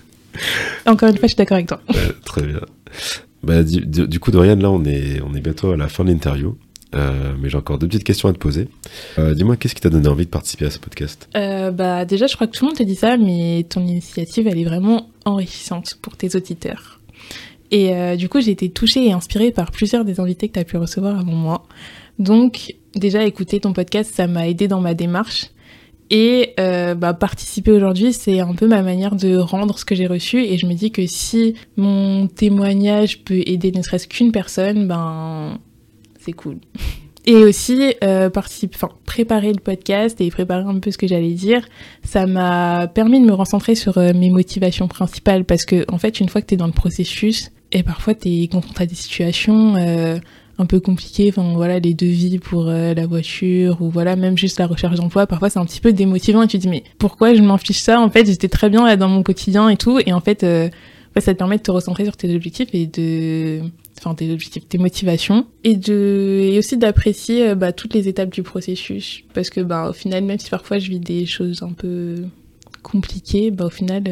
[0.86, 1.80] Encore une fois, je suis d'accord avec toi.
[1.88, 2.60] Ouais, très bien.
[3.42, 6.56] Bah, du, coup, Dorian, là, on est, on est bientôt à la fin de l'interview.
[6.94, 8.68] Euh, mais j'ai encore deux petites questions à te poser.
[9.18, 11.28] Euh, Dis-moi, qu'est-ce qui t'a donné envie de participer à ce podcast?
[11.36, 14.46] Euh, Bah déjà, je crois que tout le monde te dit ça, mais ton initiative,
[14.48, 17.00] elle est vraiment enrichissante pour tes auditeurs.
[17.70, 20.60] Et euh, du coup, j'ai été touchée et inspirée par plusieurs des invités que tu
[20.60, 21.66] as pu recevoir avant moi.
[22.18, 25.50] Donc, déjà, écouter ton podcast, ça m'a aidé dans ma démarche.
[26.10, 30.06] Et euh, bah, participer aujourd'hui, c'est un peu ma manière de rendre ce que j'ai
[30.06, 30.42] reçu.
[30.42, 35.58] Et je me dis que si mon témoignage peut aider ne serait-ce qu'une personne, ben
[36.18, 36.58] c'est cool.
[37.26, 41.60] Et aussi, euh, enfin, préparer le podcast et préparer un peu ce que j'allais dire,
[42.02, 45.44] ça m'a permis de me recentrer sur euh, mes motivations principales.
[45.44, 48.28] Parce que, en fait, une fois que tu es dans le processus, et parfois tu
[48.28, 50.18] es confronté à des situations euh,
[50.58, 54.58] un peu compliquées, enfin voilà, les devis pour euh, la voiture ou voilà, même juste
[54.58, 57.32] la recherche d'emploi, parfois c'est un petit peu démotivant et tu te dis mais pourquoi
[57.34, 58.00] je m'en fiche ça?
[58.00, 60.68] En fait, j'étais très bien là dans mon quotidien et tout, et en fait, euh,
[61.16, 63.60] ça te permet de te recentrer sur tes objectifs et de
[63.98, 68.44] enfin tes objectifs, tes motivations et de et aussi d'apprécier bah, toutes les étapes du
[68.44, 72.22] processus parce que bah au final même si parfois je vis des choses un peu
[72.84, 74.04] compliquées, bah au final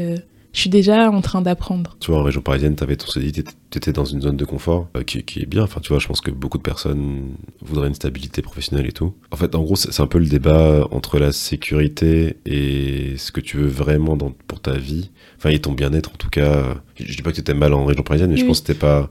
[0.56, 1.98] je suis déjà en train d'apprendre.
[2.00, 3.42] Tu vois, en région parisienne, tu avais ton dit, tu
[3.76, 5.62] étais dans une zone de confort euh, qui, qui, est bien.
[5.62, 9.12] Enfin, tu vois, je pense que beaucoup de personnes voudraient une stabilité professionnelle et tout.
[9.30, 13.42] En fait, en gros, c'est un peu le débat entre la sécurité et ce que
[13.42, 15.10] tu veux vraiment dans, pour ta vie.
[15.36, 16.78] Enfin, et ton bien-être, en tout cas.
[16.94, 18.40] Je, dis pas que tu étais mal en région parisienne, mais oui.
[18.40, 19.10] je pense que c'était pas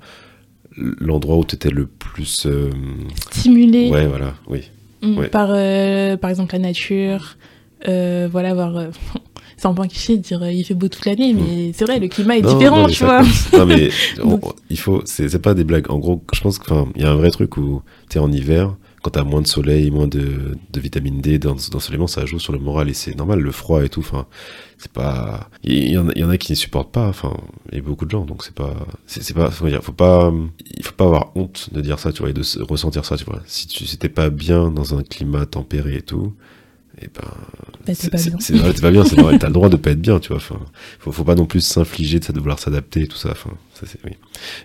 [0.76, 2.48] l'endroit où tu étais le plus.
[2.48, 2.72] Euh...
[3.30, 3.92] Stimulé.
[3.92, 4.72] Ouais, voilà, oui.
[5.04, 5.28] Mmh, ouais.
[5.28, 7.38] Par, euh, par exemple, la nature.
[7.86, 8.88] Voilà, avoir euh,
[9.58, 11.86] c'est un peu un cliché de dire euh, il fait beau toute l'année, mais c'est
[11.86, 13.22] vrai, le climat est non, différent, non, tu vois.
[13.54, 13.90] Non, mais
[14.24, 14.40] on-
[14.70, 15.90] il faut, c'est c'est pas des blagues.
[15.90, 18.76] En gros, je pense qu'il y a un vrai truc où tu es en hiver,
[19.02, 22.54] quand t'as moins de soleil, moins de, de vitamine D, d'en- d'ensoleillement, ça joue sur
[22.54, 24.00] le moral et c'est normal, le froid et tout.
[24.02, 24.26] Enfin,
[24.78, 25.50] c'est pas.
[25.64, 27.08] Il y, en il y en a qui ne supportent pas.
[27.08, 27.34] Enfin,
[27.72, 28.74] il y a beaucoup de gens, donc c'est pas.
[29.06, 29.50] C'est c'est pas.
[29.52, 30.34] Faut dire, faut pas.
[30.78, 33.16] Il faut pas avoir honte de dire ça, tu vois, et de se- ressentir ça,
[33.16, 33.42] tu vois.
[33.46, 36.34] Si tu si t'es pas bien dans un climat tempéré et tout.
[37.02, 37.22] Et ben,
[37.86, 39.38] Bah, c'est pas t'es pas bien, c'est normal.
[39.40, 40.38] T'as le droit de pas être bien, tu vois.
[40.38, 40.60] Enfin,
[41.00, 43.32] faut, faut pas non plus s'infliger de ça, de vouloir s'adapter et tout ça.
[43.32, 44.12] Enfin, ça c'est oui.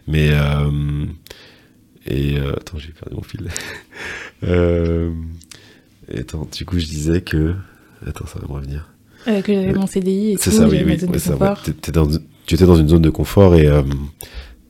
[0.06, 1.04] Mais euh,
[2.06, 3.48] et euh, attends, j'ai perdu mon fil.
[4.44, 5.10] euh,
[6.12, 7.54] et attends, du coup, je disais que
[8.06, 8.88] attends, ça va me revenir.
[9.28, 11.38] Euh, que j'avais mon CDI et C'est ça, oui, oui, ouais, ça, ouais.
[11.92, 12.08] dans-
[12.46, 13.82] tu étais dans une zone de confort et euh,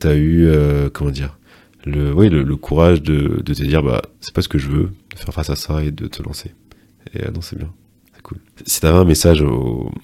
[0.00, 0.48] t'as eu
[0.92, 1.38] comment dire
[1.86, 4.68] le, oui, le, le courage de, de te dire bah c'est pas ce que je
[4.68, 6.52] veux, de faire face à ça et de te lancer.
[7.14, 7.72] Et euh, non, c'est bien,
[8.14, 8.38] c'est cool.
[8.66, 9.44] Si t'avais un message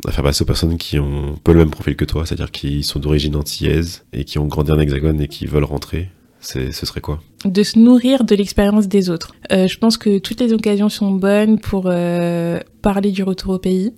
[0.07, 2.51] à faire passer aux personnes qui ont un peu le même profil que toi, c'est-à-dire
[2.51, 6.71] qui sont d'origine antillaise et qui ont grandi en hexagone et qui veulent rentrer, ce
[6.71, 7.21] serait quoi?
[7.45, 9.35] De se nourrir de l'expérience des autres.
[9.53, 13.59] Euh, je pense que toutes les occasions sont bonnes pour euh, parler du retour au
[13.59, 13.93] pays.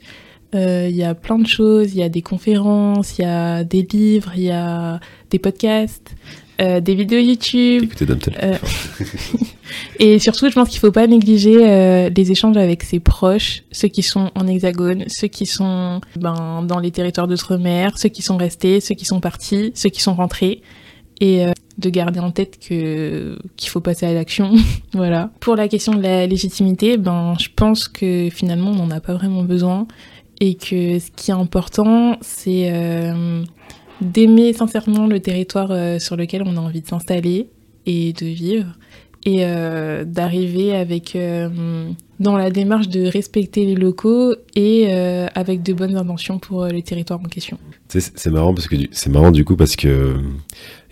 [0.55, 3.65] Euh, Il y a plein de choses, il y a des conférences, il y a
[3.65, 4.99] des livres, il y a
[5.31, 6.15] des podcasts,
[6.61, 7.85] euh, des vidéos YouTube.
[7.85, 8.07] Écoutez.
[8.43, 8.57] Euh,
[9.99, 13.89] et surtout, je pense qu'il faut pas négliger euh, les échanges avec ses proches, ceux
[13.89, 18.37] qui sont en hexagone, ceux qui sont ben, dans les territoires d'outre-mer, ceux qui sont
[18.37, 20.63] restés, ceux qui sont partis, ceux qui sont rentrés.
[21.21, 24.53] Et euh, de garder en tête que qu'il faut passer à l'action.
[24.93, 25.31] voilà.
[25.41, 29.15] Pour la question de la légitimité, ben, je pense que finalement, on n'en a pas
[29.15, 29.87] vraiment besoin.
[30.41, 33.43] Et que ce qui est important, c'est euh,
[34.01, 37.49] d'aimer sincèrement le territoire euh, sur lequel on a envie de s'installer
[37.87, 38.67] et de vivre
[39.25, 41.91] et euh, d'arriver avec euh,
[42.21, 44.93] dans la démarche de respecter les locaux et
[45.35, 47.59] avec de bonnes intentions pour les territoires en question.
[47.89, 50.17] C'est marrant parce que c'est marrant du coup parce que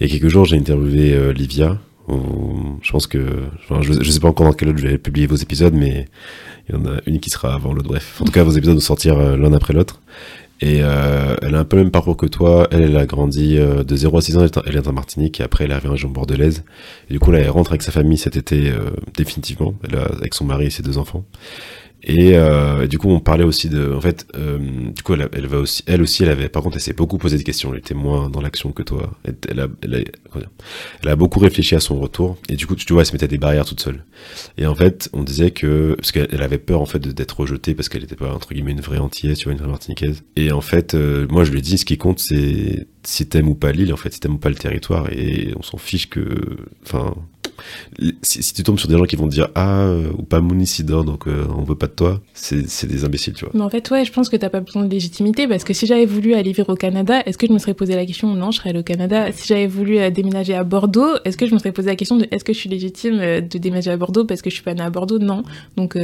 [0.00, 1.78] il y a quelques jours j'ai interviewé Livia.
[2.08, 3.46] où je pense que
[3.80, 6.06] je, je sais pas encore dans quel ordre je vais publier vos épisodes, mais
[6.68, 7.88] il y en a une qui sera avant l'autre.
[7.88, 10.00] Bref, en tout cas vos épisodes vont sortir l'un après l'autre.
[10.60, 12.66] Et euh, elle a un peu le même parcours que toi.
[12.70, 15.42] Elle, elle a grandi euh, de 0 à 6 ans, elle est, en Martinique, et
[15.42, 16.64] après elle est arrivée en région bordelaise.
[17.10, 20.04] Et du coup, là, elle rentre avec sa famille cet été, euh, définitivement, elle a,
[20.04, 21.24] avec son mari et ses deux enfants.
[22.02, 24.58] Et, euh, du coup, on parlait aussi de, en fait, euh,
[24.94, 27.36] du coup, elle, va aussi, elle aussi, elle avait, par contre, elle s'est beaucoup posé
[27.36, 27.72] des questions.
[27.72, 29.10] Elle était moins dans l'action que toi.
[29.24, 29.98] Elle, elle a, elle, a,
[31.02, 32.36] elle a beaucoup réfléchi à son retour.
[32.48, 34.04] Et du coup, tu vois, elle se mettait des barrières toute seule.
[34.56, 37.74] Et en fait, on disait que, parce qu'elle elle avait peur en fait d'être rejetée
[37.74, 40.22] parce qu'elle n'était pas entre guillemets une vraie antillaise, tu vois, une vraie martiniquaise.
[40.36, 43.48] Et en fait, euh, moi, je lui ai dit, ce qui compte, c'est si t'aimes
[43.48, 45.10] ou pas l'île, en fait, si t'aimes ou pas le territoire.
[45.12, 46.24] Et on s'en fiche que,
[46.84, 47.14] enfin,
[48.22, 51.04] si, tu tombes sur des gens qui vont te dire ah euh, ou pas Mounicidor
[51.04, 53.90] donc euh, on veut pas de toi c'est des imbéciles tu vois Mais en fait,
[53.90, 56.52] ouais, je pense que t'as pas besoin de légitimité parce que si j'avais voulu aller
[56.52, 58.80] vivre au Canada, est-ce que je me serais posé la question Non, je serais allée
[58.80, 59.32] au Canada.
[59.32, 62.16] Si j'avais voulu euh, déménager à Bordeaux, est-ce que je me serais posé la question
[62.16, 64.74] de est-ce que je suis légitime de déménager à Bordeaux parce que je suis pas
[64.74, 65.18] née à Bordeaux?
[65.18, 65.42] Non.
[65.76, 65.96] Donc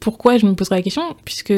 [0.00, 1.02] pourquoi je me poserais la question?
[1.24, 1.52] Puisque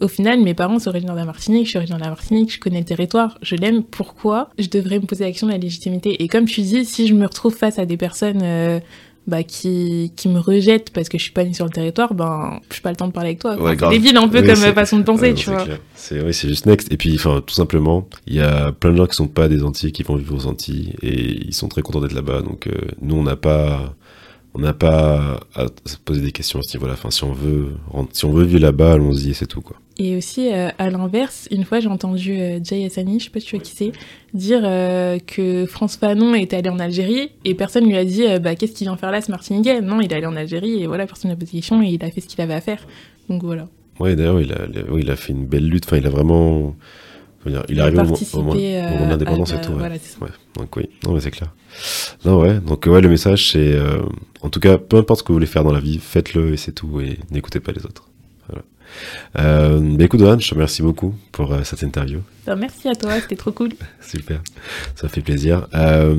[0.00, 2.52] au final, mes parents sont originaires de la Martinique, je suis originaire de la Martinique,
[2.52, 3.82] je connais le territoire, je l'aime.
[3.82, 6.22] Pourquoi je devrais me poser la question de la légitimité?
[6.22, 8.80] Et comme tu dis, si je me retrouve face à des personnes euh,
[9.26, 12.60] bah, qui, qui me rejettent parce que je suis pas née sur le territoire, ben,
[12.72, 13.60] je pas le temps de parler avec toi.
[13.60, 15.64] Ouais, c'est débile un peu Oui, comme façon de penser, Ouais, tu vois.
[15.94, 18.96] c'est oui c'est juste next et puis enfin tout simplement il y a plein de
[18.96, 21.82] gens qui sont pas des Antilles qui vont vivre aux Antilles et ils sont très
[21.82, 22.72] contents d'être là-bas donc euh,
[23.02, 23.94] nous on n'a pas
[24.58, 27.72] on n'a pas à se poser des questions à ce niveau-là enfin si on veut
[28.12, 31.46] si on veut vivre là-bas allons-y et c'est tout quoi Et aussi, euh, à l'inverse,
[31.50, 33.92] une fois j'ai entendu euh, Jay Hassani, je sais pas si tu vois qui c'est,
[34.32, 38.38] dire euh, que France Fanon était allé en Algérie et personne lui a dit euh,
[38.38, 40.86] bah, qu'est-ce qu'il vient faire là ce Martiniquais Non, il est allé en Algérie et
[40.86, 42.86] voilà, personne n'a posé question et il a fait ce qu'il avait à faire.
[43.28, 43.68] Donc voilà.
[44.00, 46.06] ouais d'ailleurs il a, il a- oui, il a fait une belle lutte enfin il
[46.06, 46.74] a vraiment
[47.50, 49.78] dire, il, est a arrivé au, au moment, de euh, l'indépendance à et tout ouais.
[49.78, 50.24] Voilà, c'est ça.
[50.24, 51.54] Ouais, donc oui, non mais c'est clair.
[52.24, 54.02] Non ouais, donc ouais, le message c'est, euh,
[54.42, 56.56] en tout cas, peu importe ce que vous voulez faire dans la vie, faites-le et
[56.56, 58.08] c'est tout, et n'écoutez pas les autres.
[59.38, 62.94] Euh, bah écoute Dohan, je te remercie beaucoup pour euh, cette interview, Alors, merci à
[62.94, 63.70] toi, c'était trop cool.
[64.00, 64.40] super,
[64.94, 65.68] ça fait plaisir.
[65.74, 66.14] Euh,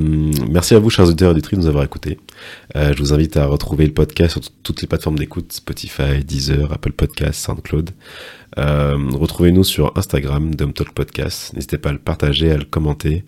[0.48, 2.18] merci à vous chers auditeurs et auditrices de nous avoir écoutés.
[2.76, 6.72] Euh, je vous invite à retrouver le podcast sur toutes les plateformes d'écoute, Spotify, Deezer,
[6.72, 7.90] Apple Podcasts, SoundCloud.
[8.56, 11.52] Retrouvez-nous sur Instagram, Talk Podcast.
[11.54, 13.24] N'hésitez pas à le partager, à le commenter,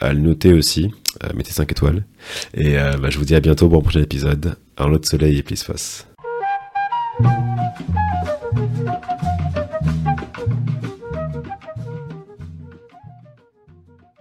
[0.00, 0.90] à le noter aussi.
[1.34, 2.04] Mettez 5 étoiles.
[2.54, 4.56] Et bah, je vous dis à bientôt pour un prochain épisode.
[4.78, 6.06] Un lot de soleil et plus face.
[8.54, 9.31] Thank you.